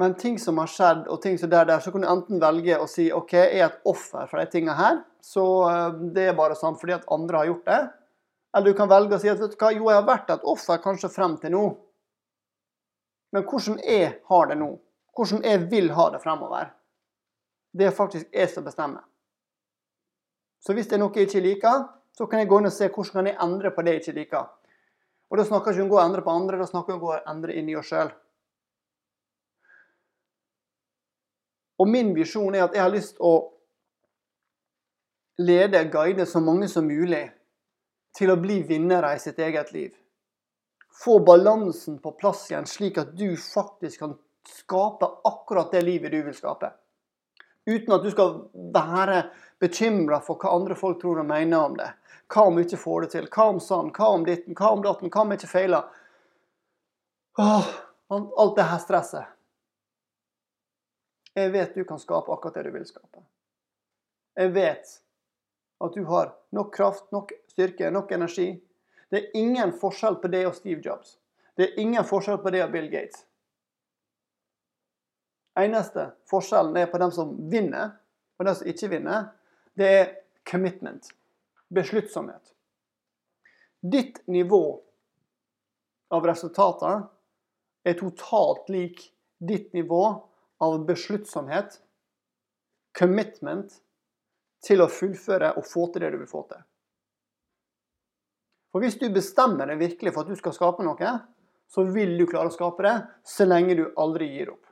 Men 0.00 0.14
ting 0.16 0.38
som 0.40 0.56
har 0.56 0.68
skjedd, 0.70 1.02
og 1.12 1.20
ting 1.20 1.34
som 1.38 1.50
der, 1.52 1.66
der, 1.68 1.80
så 1.84 1.92
kan 1.92 2.00
du 2.00 2.08
enten 2.08 2.40
velge 2.40 2.78
å 2.80 2.86
si 2.88 3.10
OK, 3.12 3.34
jeg 3.36 3.58
er 3.58 3.66
et 3.66 3.88
offer 3.90 4.30
for 4.30 4.40
de 4.40 4.46
tingene 4.48 4.76
her, 4.78 5.02
så 5.20 5.44
eh, 5.68 5.98
det 6.16 6.30
er 6.30 6.38
bare 6.38 6.56
sånn 6.56 6.78
fordi 6.80 6.94
at 6.96 7.08
andre 7.12 7.42
har 7.42 7.50
gjort 7.50 7.66
det. 7.68 7.80
Eller 8.56 8.72
du 8.72 8.78
kan 8.78 8.88
velge 8.88 9.18
å 9.18 9.20
si 9.20 9.28
at 9.28 9.42
vet 9.42 9.52
du 9.52 9.58
hva, 9.60 9.72
jo, 9.76 9.90
jeg 9.92 9.98
har 9.98 10.06
vært 10.08 10.32
et 10.32 10.46
offer 10.48 10.80
kanskje 10.80 11.10
frem 11.12 11.36
til 11.42 11.52
nå. 11.52 11.64
Men 13.36 13.44
hvordan 13.46 13.76
jeg 13.84 14.14
har 14.30 14.48
det 14.48 14.56
nå, 14.62 14.70
hvordan 15.18 15.44
jeg 15.46 15.66
vil 15.70 15.92
ha 15.98 16.08
det 16.14 16.22
fremover, 16.24 16.72
det 17.76 17.90
er 17.90 17.94
faktisk 17.94 18.32
jeg 18.34 18.50
som 18.54 18.64
bestemmer. 18.66 19.04
Så 20.64 20.72
hvis 20.76 20.88
det 20.88 20.96
er 20.96 21.04
noe 21.04 21.14
jeg 21.14 21.28
ikke 21.28 21.44
liker, 21.44 21.84
så 22.16 22.26
kan 22.26 22.40
jeg 22.40 22.48
gå 22.50 22.58
inn 22.60 22.68
og 22.72 22.74
se 22.74 22.88
hvordan 22.88 23.28
jeg 23.28 23.36
kan 23.36 23.46
endre 23.50 23.70
på 23.76 23.84
det 23.84 23.94
jeg 23.98 24.02
ikke 24.02 24.18
liker. 24.18 24.48
Og 25.30 25.38
Da 25.38 25.46
snakker 25.46 25.70
jeg 25.70 25.78
ikke 25.78 25.84
om 25.84 25.92
å 25.92 25.94
gå 25.94 26.00
og 26.00 26.04
endre 26.08 26.24
på 26.26 26.34
andre, 26.40 26.58
da 26.58 26.66
snakker 26.72 26.92
jeg 26.92 26.98
om 26.98 27.04
å 27.04 27.06
gå 27.06 27.14
og 27.14 27.30
endre 27.36 27.60
inni 27.60 27.76
oss 27.78 27.92
sjøl. 27.92 28.10
Og 31.80 31.88
min 31.88 32.12
visjon 32.16 32.54
er 32.54 32.66
at 32.66 32.76
jeg 32.76 32.84
har 32.84 32.92
lyst 32.92 33.16
til 33.16 33.26
å 33.26 33.34
lede, 35.40 35.86
guide 35.92 36.26
så 36.28 36.42
mange 36.44 36.68
som 36.68 36.84
mulig 36.84 37.24
til 38.16 38.32
å 38.32 38.40
bli 38.40 38.60
vinnere 38.68 39.14
i 39.16 39.22
sitt 39.22 39.38
eget 39.40 39.72
liv 39.72 39.94
få 41.04 41.20
balansen 41.20 41.98
på 41.98 42.12
plass 42.12 42.50
igjen, 42.50 42.66
slik 42.66 42.98
at 42.98 43.16
du 43.16 43.36
faktisk 43.36 44.00
kan 44.00 44.16
skape 44.48 45.08
akkurat 45.24 45.72
det 45.72 45.82
livet 45.82 46.12
du 46.12 46.22
vil 46.22 46.34
skape. 46.34 46.72
Uten 47.66 47.94
at 47.94 48.04
du 48.04 48.10
skal 48.10 48.34
være 48.74 49.22
bekymra 49.60 50.20
for 50.24 50.40
hva 50.40 50.52
andre 50.56 50.76
folk 50.76 51.00
tror 51.00 51.22
og 51.22 51.28
mener 51.28 51.60
om 51.60 51.76
det. 51.78 51.88
Hva 52.30 52.46
om 52.48 52.56
du 52.56 52.64
ikke 52.64 52.80
får 52.80 53.04
det 53.04 53.10
til? 53.14 53.28
Hva 53.32 53.48
om 53.54 53.60
sånn? 53.62 53.92
Hva 53.96 54.10
om 54.14 54.24
ditten? 54.26 54.56
Hva 54.58 54.72
om 54.74 54.84
datten? 54.84 55.12
Hva 55.12 55.24
om 55.24 55.32
jeg 55.32 55.42
ikke 55.42 55.52
feiler? 55.54 55.88
Åh, 57.40 57.70
alt 58.10 58.56
det 58.58 58.68
her 58.68 58.82
stresset. 58.82 59.36
Jeg 61.34 61.52
vet 61.52 61.74
du 61.74 61.84
kan 61.86 62.00
skape 62.02 62.32
akkurat 62.32 62.58
det 62.58 62.66
du 62.66 62.72
vil 62.74 62.86
skape. 62.88 63.22
Jeg 64.38 64.52
vet 64.54 64.96
at 65.80 65.94
du 65.94 66.02
har 66.08 66.34
nok 66.54 66.74
kraft, 66.74 67.06
nok 67.14 67.32
styrke, 67.48 67.90
nok 67.90 68.12
energi 68.12 68.50
det 69.10 69.18
er 69.18 69.36
ingen 69.36 69.72
forskjell 69.74 70.20
på 70.22 70.28
det 70.30 70.44
og 70.46 70.54
Steve 70.54 70.80
Jobs. 70.84 71.16
Det 71.58 71.66
er 71.66 71.80
ingen 71.82 72.06
forskjell 72.06 72.38
på 72.42 72.52
det 72.54 72.62
og 72.62 72.70
Bill 72.70 72.86
Gates. 72.92 73.24
Eneste 75.58 76.12
forskjellen 76.30 76.78
er 76.78 76.86
på 76.92 77.00
dem 77.02 77.10
som 77.12 77.32
vinner, 77.50 77.96
og 78.38 78.46
dem 78.46 78.54
som 78.54 78.70
ikke 78.70 78.90
vinner. 78.92 79.26
Det 79.74 79.88
er 79.96 80.12
commitment. 80.46 81.10
Besluttsomhet. 81.74 82.54
Ditt 83.80 84.22
nivå 84.30 84.62
av 86.14 86.26
resultater 86.26 87.02
er 87.86 87.98
totalt 87.98 88.70
lik 88.70 89.02
ditt 89.42 89.72
nivå 89.74 90.04
av 90.60 90.80
besluttsomhet, 90.88 91.78
commitment, 92.96 93.80
til 94.64 94.82
å 94.84 94.90
fullføre 94.92 95.54
og 95.56 95.64
få 95.64 95.86
til 95.92 96.04
det 96.04 96.12
du 96.12 96.18
vil 96.20 96.30
få 96.30 96.44
til. 96.50 96.60
For 98.70 98.84
hvis 98.84 98.98
du 99.00 99.08
bestemmer 99.12 99.70
deg 99.70 99.80
virkelig 99.80 100.12
for 100.14 100.22
at 100.22 100.30
du 100.30 100.38
skal 100.38 100.54
skape 100.54 100.84
noe, 100.86 101.14
så 101.70 101.84
vil 101.86 102.16
du 102.18 102.26
klare 102.28 102.50
å 102.50 102.54
skape 102.54 102.84
det 102.86 102.96
så 103.26 103.46
lenge 103.46 103.78
du 103.78 103.86
aldri 103.98 104.28
gir 104.34 104.52
opp. 104.52 104.66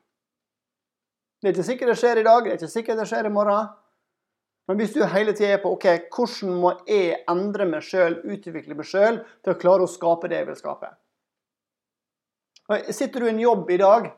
Det 1.38 1.50
er 1.50 1.54
ikke 1.54 1.68
sikkert 1.68 1.92
det 1.92 1.98
skjer 2.00 2.20
i 2.20 2.26
dag, 2.26 2.44
det 2.44 2.52
er 2.52 2.58
ikke 2.58 2.72
sikkert 2.72 3.00
det 3.00 3.08
skjer 3.10 3.28
i 3.28 3.34
morgen. 3.34 3.68
Men 4.68 4.80
hvis 4.80 4.92
du 4.92 5.00
hele 5.08 5.32
tida 5.32 5.54
er 5.56 5.60
på 5.62 5.70
ok, 5.72 5.86
hvordan 6.12 6.56
må 6.60 6.72
jeg 6.90 7.22
endre 7.30 7.66
meg 7.70 7.84
sjøl, 7.86 8.18
utvikle 8.28 8.76
meg 8.76 8.86
sjøl, 8.86 9.22
til 9.40 9.54
å 9.54 9.60
klare 9.60 9.86
å 9.86 9.90
skape 9.90 10.28
det 10.28 10.42
jeg 10.42 10.48
vil 10.50 10.58
skape? 10.58 10.90
Sitter 12.92 13.22
du 13.22 13.28
i 13.28 13.32
en 13.32 13.40
jobb 13.40 13.70
i 13.72 13.78
dag, 13.80 14.10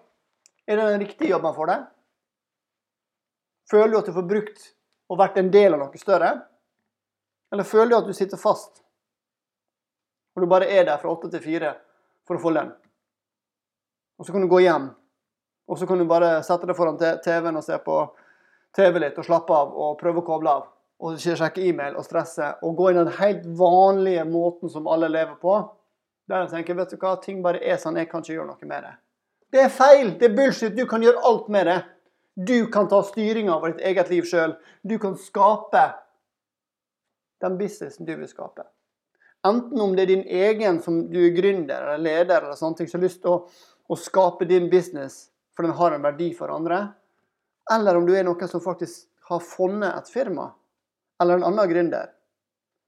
er 0.71 0.79
det 0.79 0.87
den 0.93 1.03
riktige 1.03 1.33
jobben 1.33 1.55
for 1.57 1.71
deg? 1.71 1.89
Føler 3.71 3.91
du 3.91 3.99
at 3.99 4.07
du 4.07 4.15
får 4.15 4.29
brukt 4.31 4.69
og 5.11 5.19
vært 5.19 5.41
en 5.43 5.51
del 5.51 5.75
av 5.75 5.83
noe 5.83 5.99
større? 5.99 6.31
Eller 7.51 7.67
føler 7.67 7.91
du 7.91 7.99
at 7.99 8.07
du 8.07 8.15
sitter 8.15 8.39
fast? 8.39 8.85
Og 10.35 10.45
du 10.45 10.51
bare 10.51 10.71
er 10.71 10.87
der 10.87 11.01
fra 11.03 11.11
åtte 11.11 11.31
til 11.33 11.43
fire 11.43 11.75
for 12.27 12.39
å 12.39 12.43
få 12.43 12.55
lønn. 12.55 12.71
Og 14.21 14.27
så 14.27 14.35
kan 14.35 14.45
du 14.45 14.51
gå 14.53 14.61
hjem, 14.63 14.91
og 15.67 15.79
så 15.79 15.87
kan 15.89 15.99
du 15.99 16.07
bare 16.07 16.43
sette 16.47 16.69
deg 16.69 16.79
foran 16.79 16.99
TV-en 17.01 17.59
og 17.59 17.67
se 17.67 17.79
på 17.83 17.97
TV 18.77 19.01
litt 19.03 19.19
og 19.19 19.27
slappe 19.27 19.57
av 19.57 19.75
og 19.75 19.99
prøve 19.99 20.23
å 20.23 20.27
koble 20.27 20.55
av. 20.61 20.71
Og 21.01 21.19
sjekke 21.19 21.65
e-mail 21.65 21.97
og 21.97 22.05
stresse 22.05 22.53
og 22.63 22.77
gå 22.77 22.91
inn 22.91 23.01
den 23.01 23.15
helt 23.19 23.47
vanlige 23.59 24.27
måten 24.29 24.71
som 24.71 24.89
alle 24.93 25.09
lever 25.11 25.39
på. 25.41 25.57
Der 26.29 26.45
jeg 26.45 26.53
tenker 26.53 26.79
vet 26.79 26.93
du 26.93 26.99
hva, 27.01 27.17
ting 27.23 27.41
bare 27.43 27.63
er 27.65 27.81
sånn, 27.81 27.99
jeg 27.99 28.11
kan 28.11 28.23
ikke 28.23 28.37
gjøre 28.37 28.51
noe 28.53 28.69
med 28.69 28.85
det. 28.87 28.93
Det 29.51 29.65
er 29.65 29.73
feil! 29.75 30.15
Det 30.19 30.31
er 30.31 30.37
bullshit! 30.37 30.77
Du 30.77 30.87
kan 30.91 31.03
gjøre 31.03 31.23
alt 31.27 31.49
med 31.49 31.67
det. 31.67 31.81
Du 32.47 32.71
kan 32.73 32.89
ta 32.89 33.03
styringa 33.05 33.57
over 33.57 33.73
ditt 33.73 33.83
eget 33.87 34.11
liv 34.13 34.29
sjøl. 34.29 34.55
Du 34.87 34.97
kan 35.03 35.17
skape 35.19 35.89
den 37.41 37.57
businessen 37.59 38.07
du 38.07 38.15
vil 38.15 38.29
skape. 38.29 38.65
Enten 39.47 39.81
om 39.81 39.97
det 39.97 40.05
er 40.05 40.13
din 40.13 40.25
egen 40.27 40.81
som 40.85 41.03
du 41.09 41.19
er 41.25 41.35
gründer 41.37 41.95
eller 41.95 42.05
leder 42.05 42.45
eller 42.45 42.59
sånne 42.59 42.77
ting, 42.77 42.89
som 42.89 43.01
har 43.01 43.07
lyst 43.09 43.23
til 43.25 43.33
å, 43.33 43.39
å, 43.89 43.97
skape 43.97 44.45
din 44.49 44.69
business 44.73 45.31
for 45.57 45.65
den 45.65 45.77
har 45.79 45.97
en 45.97 46.05
verdi 46.05 46.31
for 46.37 46.53
andre, 46.53 46.83
eller 47.73 47.97
om 47.97 48.05
du 48.07 48.13
er 48.17 48.27
noen 48.29 48.51
som 48.51 48.61
faktisk 48.61 49.09
har 49.31 49.41
funnet 49.45 49.97
et 49.97 50.13
firma 50.13 50.51
eller 51.23 51.41
en 51.41 51.47
annen 51.49 51.71
gründer, 51.71 52.13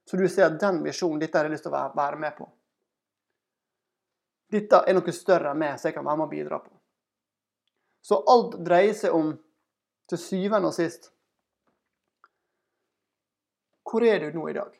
så 0.09 0.17
du 0.17 0.27
ser 0.29 0.51
at 0.51 0.59
den 0.61 0.81
visjonen, 0.85 1.19
dette 1.21 1.37
har 1.37 1.47
jeg 1.47 1.55
lyst 1.55 1.65
til 1.65 1.73
å 1.73 1.79
være, 1.95 2.19
med 2.21 2.37
på. 2.37 2.47
Dette 4.53 4.83
er 4.85 4.93
noe 4.93 5.15
større 5.15 5.53
enn 5.53 5.61
meg, 5.63 5.79
så 5.79 5.89
jeg 5.89 5.97
kan 5.97 6.05
være 6.05 6.19
med 6.19 6.27
og 6.27 6.33
bidra 6.33 6.59
på. 6.61 6.71
Så 8.03 8.19
alt 8.29 8.59
dreier 8.61 8.93
seg 8.97 9.15
om, 9.15 9.33
til 10.11 10.19
syvende 10.19 10.67
og 10.67 10.75
sist 10.75 11.07
Hvor 13.87 14.03
er 14.03 14.19
du 14.19 14.35
nå 14.35 14.49
i 14.51 14.55
dag? 14.57 14.73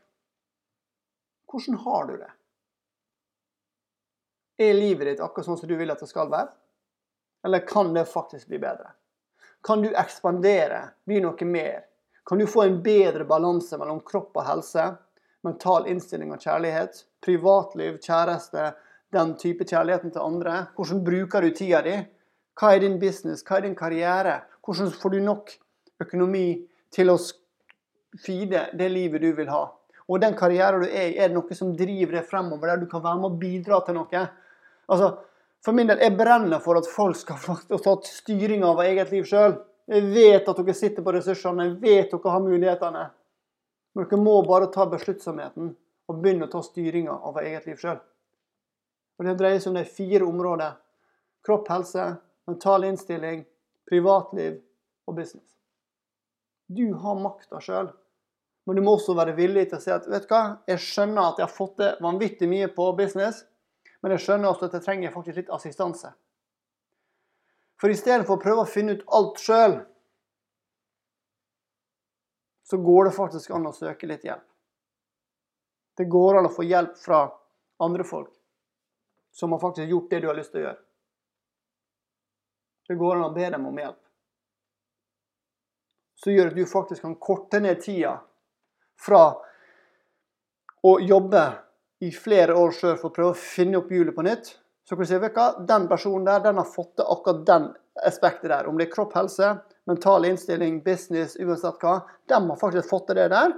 Hvordan 1.48 1.78
har 1.86 2.08
du 2.10 2.18
det? 2.18 2.32
Er 4.66 4.74
livet 4.74 5.08
ditt 5.08 5.22
akkurat 5.24 5.48
sånn 5.48 5.60
som 5.62 5.70
du 5.70 5.76
vil 5.78 5.94
at 5.94 6.02
det 6.02 6.10
skal 6.10 6.32
være? 6.34 6.52
Eller 7.46 7.66
kan 7.68 7.94
det 7.94 8.06
faktisk 8.10 8.50
bli 8.50 8.60
bedre? 8.60 8.92
Kan 9.64 9.84
du 9.86 9.90
ekspandere, 9.96 10.82
bli 11.06 11.22
noe 11.24 11.48
mer? 11.48 11.86
Kan 12.26 12.42
du 12.42 12.48
få 12.48 12.66
en 12.66 12.80
bedre 12.84 13.26
balanse 13.28 13.78
mellom 13.80 14.02
kropp 14.06 14.36
og 14.40 14.48
helse, 14.48 14.88
mental 15.44 15.88
innstilling 15.92 16.34
og 16.34 16.42
kjærlighet, 16.42 17.04
privatliv, 17.24 18.00
kjæreste, 18.04 18.72
den 19.14 19.36
type 19.40 19.66
kjærligheten 19.70 20.14
til 20.14 20.24
andre? 20.24 20.68
Hvordan 20.76 21.04
bruker 21.06 21.46
du 21.46 21.54
tida 21.56 21.82
di? 21.86 21.96
Hva 22.60 22.74
er 22.74 22.84
din 22.84 23.00
business? 23.02 23.46
Hva 23.46 23.58
er 23.58 23.68
din 23.68 23.78
karriere? 23.78 24.42
Hvordan 24.66 24.92
får 25.02 25.14
du 25.14 25.20
nok 25.24 25.54
økonomi 26.04 26.48
til 26.94 27.10
å 27.14 27.18
feede 28.24 28.68
det 28.78 28.90
livet 28.94 29.24
du 29.24 29.32
vil 29.38 29.50
ha? 29.50 29.66
Og 30.10 30.20
den 30.22 30.36
karrieren 30.38 30.84
du 30.84 30.90
er 30.90 31.12
i, 31.12 31.18
er 31.18 31.32
det 31.32 31.38
noe 31.38 31.58
som 31.58 31.72
driver 31.78 32.20
deg 32.20 32.28
fremover, 32.30 32.74
der 32.74 32.82
du 32.84 32.90
kan 32.92 33.04
være 33.04 33.22
med 33.22 33.30
og 33.32 33.38
bidra 33.42 33.80
til 33.86 33.98
noe? 33.98 34.26
Altså, 34.92 35.14
For 35.64 35.72
min 35.72 35.88
del, 35.88 36.02
jeg 36.04 36.18
brenner 36.20 36.60
for 36.60 36.76
at 36.76 36.88
folk 36.92 37.16
skal 37.16 37.38
få 37.40 37.78
tatt 37.80 38.10
styring 38.12 38.66
over 38.68 38.84
eget 38.84 39.14
liv 39.16 39.24
sjøl. 39.24 39.54
Jeg 39.88 40.10
vet 40.12 40.50
at 40.52 40.58
dere 40.60 40.76
sitter 40.76 41.06
på 41.06 41.14
ressursene, 41.16 41.70
jeg 41.70 41.78
vet 41.80 42.12
dere 42.12 42.34
har 42.34 42.44
mulighetene. 42.44 43.04
Men 43.96 44.10
dere 44.10 44.20
må 44.20 44.42
bare 44.44 44.68
ta 44.74 44.84
besluttsomheten 44.92 45.72
og 46.12 46.20
begynne 46.20 46.50
å 46.50 46.52
ta 46.52 46.60
styringa 46.66 47.16
over 47.30 47.48
eget 47.48 47.70
liv 47.70 47.80
sjøl. 47.80 48.02
Det 49.18 49.36
dreier 49.40 49.60
seg 49.62 49.72
om 49.72 49.78
de 49.78 49.86
fire 49.88 50.26
områder. 50.26 50.74
Kropp, 51.46 51.68
helse, 51.70 52.16
mental 52.48 52.84
innstilling, 52.88 53.44
privatliv 53.90 54.58
og 55.08 55.16
business. 55.16 55.54
Du 56.68 56.94
har 56.94 57.20
makta 57.20 57.62
sjøl. 57.62 57.92
Men 58.66 58.76
du 58.80 58.84
må 58.84 58.96
også 58.96 59.16
være 59.16 59.36
villig 59.36 59.68
til 59.70 59.78
å 59.78 59.84
si 59.84 59.92
at 59.92 60.06
vet 60.08 60.28
du 60.28 60.32
hva, 60.32 60.44
jeg 60.72 60.80
skjønner 60.80 61.26
at 61.26 61.40
jeg 61.40 61.46
har 61.46 61.56
fått 61.56 61.80
det 61.82 61.90
vanvittig 62.04 62.48
mye 62.48 62.70
på 62.72 62.86
business, 62.96 63.42
men 64.02 64.16
jeg 64.16 64.24
skjønner 64.24 64.50
også 64.50 64.70
at 64.70 64.78
jeg 64.78 64.86
trenger 64.86 65.16
faktisk 65.16 65.42
litt 65.42 65.52
assistanse. 65.52 66.14
For 67.80 67.92
i 67.92 67.98
stedet 68.00 68.24
for 68.28 68.38
å 68.38 68.44
prøve 68.44 68.64
å 68.64 68.70
finne 68.70 68.96
ut 68.96 69.04
alt 69.12 69.42
sjøl, 69.44 69.76
så 72.64 72.80
går 72.80 73.10
det 73.10 73.18
faktisk 73.18 73.52
an 73.52 73.68
å 73.68 73.76
søke 73.76 74.08
litt 74.08 74.24
hjelp. 74.24 74.48
Det 76.00 76.08
går 76.10 76.40
an 76.40 76.48
å 76.48 76.54
få 76.54 76.64
hjelp 76.66 76.96
fra 76.98 77.26
andre 77.84 78.08
folk 78.08 78.32
som 79.34 79.52
har 79.52 79.60
faktisk 79.60 79.90
gjort 79.90 80.10
det 80.10 80.20
du 80.24 80.30
har 80.30 80.38
lyst 80.38 80.54
til 80.54 80.62
å 80.62 80.66
gjøre. 80.68 80.82
Det 82.88 83.00
går 83.00 83.16
an 83.16 83.28
å 83.30 83.34
be 83.34 83.50
dem 83.50 83.68
om 83.68 83.80
hjelp. 83.80 84.00
Så 86.24 86.32
gjør 86.32 86.52
at 86.52 86.58
du 86.58 86.66
faktisk 86.70 87.04
kan 87.04 87.16
korte 87.20 87.60
ned 87.64 87.82
tida 87.84 88.18
fra 89.00 89.24
å 90.84 90.98
jobbe 91.02 91.44
i 92.04 92.12
flere 92.12 92.56
år 92.60 92.74
sjøl 92.76 92.98
for 93.00 93.10
å 93.10 93.16
prøve 93.16 93.34
å 93.34 93.40
finne 93.40 93.80
opp 93.80 93.92
hjulet 93.92 94.16
på 94.16 94.26
nytt, 94.28 94.50
så 94.84 94.96
kan 94.96 95.06
du 95.06 95.10
si 95.10 95.16
at 95.16 95.62
den 95.68 95.88
personen 95.88 96.26
der 96.28 96.42
den 96.44 96.60
har 96.60 96.68
fått 96.68 96.98
til 97.00 97.08
akkurat 97.08 97.46
den 97.48 97.70
aspektet 98.04 98.52
der. 98.52 98.68
Om 98.68 98.78
det 98.78 98.90
er 98.90 98.92
kropp, 98.92 99.16
helse, 99.16 99.54
mental 99.88 100.28
innstilling, 100.28 100.82
business, 100.84 101.38
uansett 101.40 101.80
hva. 101.80 102.02
De 102.28 102.36
har 102.36 102.60
faktisk 102.60 102.90
fått 102.92 103.08
til 103.08 103.22
det 103.22 103.30
der. 103.32 103.56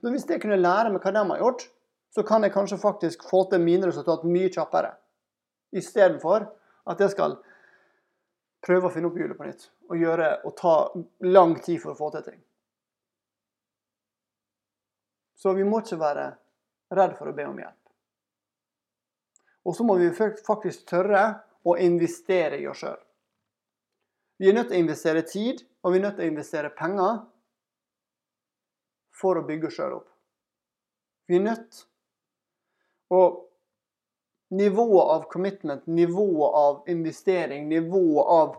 Så 0.00 0.10
hvis 0.10 0.26
jeg 0.28 0.42
kunne 0.42 0.58
lære 0.58 0.90
meg 0.90 1.04
hva 1.04 1.14
de 1.14 1.22
har 1.30 1.42
gjort, 1.44 1.68
så 2.14 2.26
kan 2.26 2.42
jeg 2.42 2.54
kanskje 2.54 2.80
faktisk 2.82 3.22
få 3.30 3.44
til 3.50 3.62
mine 3.62 3.86
resultat 3.90 4.26
mye 4.26 4.50
kjappere. 4.50 4.92
Istedenfor 5.74 6.46
at 6.90 7.00
jeg 7.00 7.12
skal 7.14 7.36
prøve 8.64 8.88
å 8.88 8.92
finne 8.92 9.10
opp 9.10 9.18
hjulet 9.18 9.38
på 9.38 9.46
nytt 9.46 9.68
og, 9.90 9.96
gjøre, 10.00 10.28
og 10.46 10.56
ta 10.56 10.74
lang 11.26 11.56
tid 11.60 11.80
for 11.82 11.92
å 11.92 11.98
få 11.98 12.10
til 12.14 12.26
ting. 12.30 12.42
Så 15.36 15.52
vi 15.52 15.66
må 15.68 15.82
ikke 15.82 16.00
være 16.00 16.28
redd 16.94 17.16
for 17.18 17.28
å 17.28 17.34
be 17.36 17.44
om 17.48 17.58
hjelp. 17.60 17.80
Og 19.64 19.76
så 19.76 19.84
må 19.84 19.96
vi 20.00 20.12
faktisk 20.14 20.86
tørre 20.88 21.24
å 21.64 21.76
investere 21.80 22.60
i 22.60 22.66
oss 22.68 22.82
sjøl. 22.84 23.00
Vi 24.40 24.48
er 24.50 24.56
nødt 24.56 24.70
til 24.70 24.78
å 24.78 24.84
investere 24.84 25.24
tid, 25.28 25.62
og 25.84 25.92
vi 25.92 26.00
er 26.00 26.06
nødt 26.06 26.18
til 26.18 26.26
å 26.26 26.32
investere 26.32 26.72
penger 26.76 27.22
for 29.14 29.40
å 29.40 29.44
bygge 29.46 29.70
oss 29.70 29.78
sjøl 29.78 29.98
opp. 30.00 30.08
Vi 31.28 31.40
er 31.40 31.44
nødt 31.44 31.84
Og 33.14 33.34
nivået 34.56 35.10
av 35.16 35.24
commitment, 35.32 35.86
nivået 35.86 36.54
av 36.54 36.82
investering, 36.88 37.68
nivået 37.68 38.26
av 38.26 38.54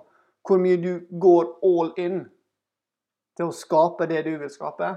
hvor 0.45 0.61
mye 0.61 0.77
du 0.77 0.93
går 1.09 1.53
all 1.65 1.93
in 1.97 2.19
til 3.35 3.49
å 3.49 3.55
skape 3.55 4.07
det 4.09 4.23
du 4.27 4.35
vil 4.39 4.51
skape, 4.51 4.91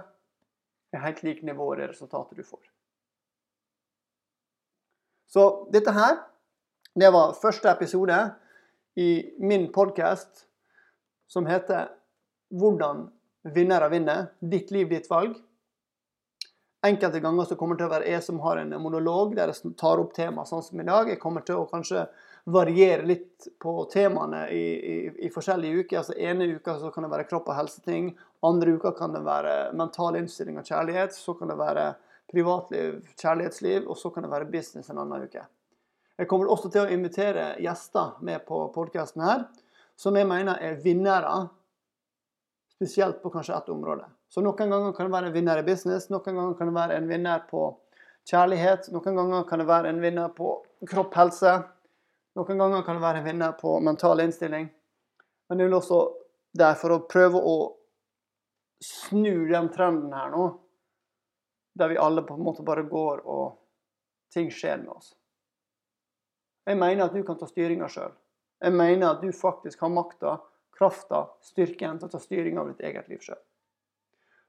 er 0.92 1.04
helt 1.04 1.22
lik 1.24 1.42
nivået 1.44 1.82
det 1.82 1.88
resultatet 1.92 2.38
du 2.38 2.44
får. 2.46 2.60
Så 5.28 5.44
dette 5.72 5.92
her, 5.92 6.22
det 6.96 7.10
var 7.12 7.36
første 7.36 7.70
episode 7.70 8.16
i 8.96 9.10
min 9.38 9.68
podkast 9.72 10.46
som 11.28 11.46
heter 11.46 11.88
'Hvordan 12.50 13.10
vinnere 13.44 13.90
vinner 13.90 14.26
ditt 14.40 14.70
liv, 14.70 14.88
ditt 14.88 15.10
valg'. 15.10 15.36
Enkelte 16.86 17.20
ganger 17.20 17.44
så 17.44 17.56
kommer 17.58 17.74
det 17.74 17.82
til 17.82 17.88
å 17.88 17.94
være 17.96 18.10
jeg 18.12 18.22
som 18.22 18.38
har 18.44 18.60
en 18.60 18.74
monolog 18.78 19.32
der 19.34 19.50
jeg 19.50 19.72
tar 19.80 19.98
opp 19.98 20.12
tema 20.14 20.44
sånn 20.46 20.62
som 20.62 20.78
i 20.78 20.86
dag. 20.86 21.08
Jeg 21.10 21.18
kommer 21.18 21.42
til 21.42 21.58
å 21.58 21.66
kanskje 21.66 22.04
variere 22.48 23.02
litt 23.08 23.48
på 23.60 23.72
temaene 23.90 24.44
i, 24.54 24.62
i, 24.78 24.94
i 25.26 25.30
forskjellige 25.34 25.82
uker. 25.82 25.98
Altså 26.00 26.14
ene 26.14 26.46
uka 26.54 26.76
så 26.78 26.92
kan 26.94 27.04
det 27.04 27.10
være 27.10 27.26
kropp 27.30 27.50
og 27.50 27.58
helseting. 27.58 28.12
Andre 28.46 28.76
uka 28.78 28.92
kan 28.94 29.16
det 29.16 29.24
være 29.26 29.56
mental 29.76 30.20
innstilling 30.20 30.60
og 30.60 30.70
kjærlighet. 30.70 31.18
Så 31.18 31.34
kan 31.34 31.50
det 31.50 31.58
være 31.58 31.88
privatliv, 32.30 33.00
kjærlighetsliv, 33.18 33.88
og 33.88 33.98
så 33.98 34.12
kan 34.14 34.24
det 34.24 34.30
være 34.32 34.50
business 34.52 34.90
en 34.92 35.00
annen 35.02 35.26
uke. 35.26 35.42
Jeg 36.18 36.30
kommer 36.30 36.50
også 36.50 36.70
til 36.70 36.84
å 36.84 36.92
invitere 36.94 37.56
gjester 37.62 38.18
med 38.26 38.44
på 38.46 38.60
podkasten 38.74 39.22
her, 39.22 39.44
som 39.98 40.16
jeg 40.18 40.26
mener 40.30 40.58
er 40.62 40.78
vinnere, 40.82 41.48
spesielt 42.74 43.22
på 43.22 43.30
kanskje 43.34 43.56
ett 43.56 43.70
område. 43.74 44.06
Så 44.28 44.44
noen 44.44 44.70
ganger 44.70 44.92
kan 44.92 45.08
det 45.08 45.14
være 45.14 45.30
en 45.30 45.36
vinner 45.36 45.60
i 45.60 45.64
business, 45.64 46.10
noen 46.12 46.24
ganger 46.26 46.56
kan 46.58 46.68
det 46.68 46.76
være 46.76 46.98
en 47.00 47.08
vinner 47.08 47.44
på 47.48 47.62
kjærlighet, 48.28 48.90
noen 48.92 49.16
ganger 49.16 49.46
kan 49.48 49.62
det 49.62 49.68
være 49.68 49.92
en 49.92 50.02
vinner 50.04 50.32
på 50.36 50.52
kropp, 50.88 51.16
helse, 51.16 51.54
noen 52.36 52.60
ganger 52.60 52.84
kan 52.84 52.98
det 52.98 53.04
være 53.06 53.22
en 53.22 53.28
vinner 53.30 53.54
på 53.58 53.78
mental 53.80 54.20
innstilling. 54.20 54.68
Men 55.48 55.58
det 55.58 55.68
vil 55.68 55.78
også 55.78 56.02
der 56.58 56.76
for 56.76 56.92
å 56.92 57.04
prøve 57.08 57.40
å 57.40 57.56
snu 58.84 59.48
den 59.48 59.72
trenden 59.74 60.12
her 60.12 60.30
nå, 60.34 60.44
der 61.78 61.88
vi 61.88 61.98
alle 61.98 62.22
på 62.26 62.36
en 62.36 62.44
måte 62.44 62.66
bare 62.66 62.84
går 62.86 63.24
og 63.24 63.56
ting 64.34 64.52
skjer 64.52 64.82
med 64.82 64.92
oss. 64.92 65.14
Jeg 66.68 66.76
mener 66.76 67.06
at 67.06 67.16
du 67.16 67.24
kan 67.24 67.38
ta 67.40 67.48
styringa 67.48 67.88
sjøl. 67.88 68.12
Jeg 68.60 68.74
mener 68.74 69.14
at 69.14 69.22
du 69.22 69.32
faktisk 69.32 69.80
har 69.80 69.92
makta, 69.94 70.36
krafta, 70.76 71.24
styrken 71.42 71.98
til 71.98 72.10
å 72.10 72.12
ta 72.12 72.20
styring 72.20 72.58
av 72.60 72.68
ditt 72.70 72.82
eget 72.84 73.08
liv 73.08 73.22
sjøl. 73.24 73.40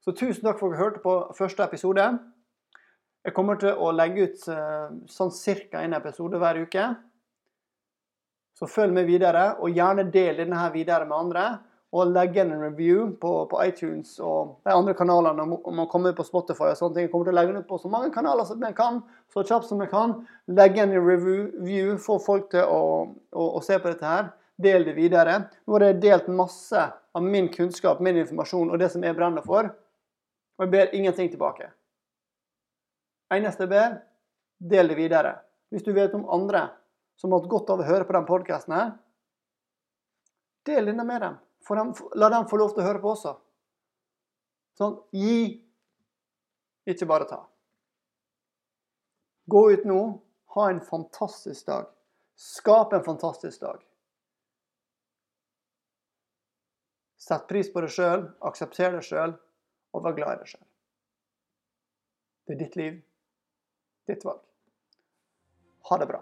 Så 0.04 0.16
tusen 0.16 0.46
takk 0.46 0.60
for 0.60 0.70
at 0.70 0.78
dere 0.78 0.84
hørte 0.84 1.04
på 1.04 1.16
første 1.38 1.66
episode. 1.66 2.06
Jeg 3.26 3.36
kommer 3.36 3.60
til 3.60 3.76
å 3.76 3.92
legge 3.92 4.30
ut 4.30 4.46
eh, 4.52 4.92
sånn 5.12 5.32
cirka 5.36 5.84
en 5.84 5.98
episode 5.98 6.40
hver 6.40 6.62
uke. 6.64 6.86
Så 8.56 8.68
følg 8.68 8.96
med 8.96 9.08
videre, 9.08 9.54
og 9.60 9.76
gjerne 9.76 10.08
del 10.12 10.40
denne 10.40 10.60
her 10.60 10.72
videre 10.76 11.08
med 11.08 11.18
andre 11.18 11.50
og 11.90 12.12
legge 12.14 12.44
inn 12.44 12.52
en 12.54 12.62
review 12.62 13.08
på, 13.22 13.32
på, 13.50 13.60
iTunes 13.66 14.20
og 14.22 14.60
de 14.68 14.74
andre 14.74 14.94
kanalene 14.98 15.42
om 15.42 15.80
man 15.80 15.88
kommer 15.90 16.14
på 16.14 16.26
Spotify 16.28 16.70
og 16.70 16.78
sånne 16.78 16.96
ting. 16.96 17.08
Jeg 17.08 17.14
kommer 17.14 17.30
til 17.30 17.34
å 17.34 17.38
legge 17.40 17.54
den 17.56 17.64
ut 17.64 17.70
på 17.70 17.80
så 17.82 17.90
mange 17.90 18.12
kanaler 18.14 18.46
som 18.46 18.62
jeg 18.62 18.78
kan, 18.78 19.02
så 19.34 19.42
kjapt 19.42 19.70
som 19.72 19.82
jeg 19.82 19.90
kan. 19.94 20.20
Legge 20.54 20.84
inn 20.84 20.94
en 20.94 21.08
review, 21.08 21.96
få 22.02 22.20
folk 22.22 22.52
til 22.54 22.62
å, 22.62 22.84
å, 23.34 23.48
å, 23.58 23.64
se 23.66 23.80
på 23.82 23.90
dette 23.90 24.06
her. 24.06 24.30
Del 24.60 24.86
det 24.86 24.94
videre. 25.00 25.38
Nå 25.66 25.78
har 25.78 25.88
jeg 25.88 26.02
delt 26.04 26.30
masse 26.30 26.84
av 26.94 27.26
min 27.26 27.50
kunnskap, 27.50 28.04
min 28.06 28.22
informasjon 28.22 28.70
og 28.70 28.82
det 28.82 28.92
som 28.94 29.06
jeg 29.06 29.18
brenner 29.18 29.46
for. 29.46 29.72
Og 30.60 30.66
jeg 30.66 30.72
ber 30.74 30.96
ingenting 30.96 31.30
tilbake. 31.32 31.70
Eneste 33.32 33.64
jeg 33.64 33.72
ber, 33.72 33.94
del 34.60 34.92
det 34.92 34.98
videre. 34.98 35.38
Hvis 35.72 35.86
du 35.86 35.94
vet 35.96 36.16
om 36.18 36.28
andre 36.34 36.66
som 37.16 37.32
har 37.32 37.40
hatt 37.40 37.52
godt 37.52 37.72
av 37.72 37.80
å 37.80 37.88
høre 37.88 38.08
på 38.08 38.16
den 38.16 38.28
podkasten 38.28 38.76
her, 38.76 38.92
del 40.68 40.92
denne 40.92 41.06
med 41.08 41.24
dem. 41.24 41.38
Dem, 41.70 41.94
la 42.20 42.30
dem 42.34 42.48
få 42.50 42.60
lov 42.60 42.74
til 42.74 42.84
å 42.84 42.88
høre 42.90 43.02
på 43.04 43.14
også. 43.14 43.36
Sånn, 44.80 44.98
gi, 45.16 45.60
ikke 46.90 47.08
bare 47.08 47.28
ta. 47.30 47.40
Gå 49.50 49.64
ut 49.72 49.86
nå, 49.88 50.00
ha 50.56 50.70
en 50.72 50.82
fantastisk 50.84 51.68
dag. 51.70 51.88
Skap 52.40 52.94
en 52.96 53.06
fantastisk 53.06 53.62
dag. 53.62 53.84
Sett 57.20 57.48
pris 57.48 57.68
på 57.72 57.84
deg 57.84 57.92
sjøl, 57.94 58.26
aksepter 58.48 58.96
deg 58.96 59.06
sjøl, 59.06 59.36
og 59.94 60.04
vær 60.06 60.18
glad 60.18 60.36
i 60.36 60.42
deg 60.42 60.52
sjøl. 60.54 60.66
Det 62.46 62.56
er 62.56 62.62
ditt 62.64 62.78
liv, 62.80 63.00
ditt 64.10 64.26
valg. 64.26 64.44
Ha 65.90 65.98
det 66.02 66.10
bra. 66.10 66.22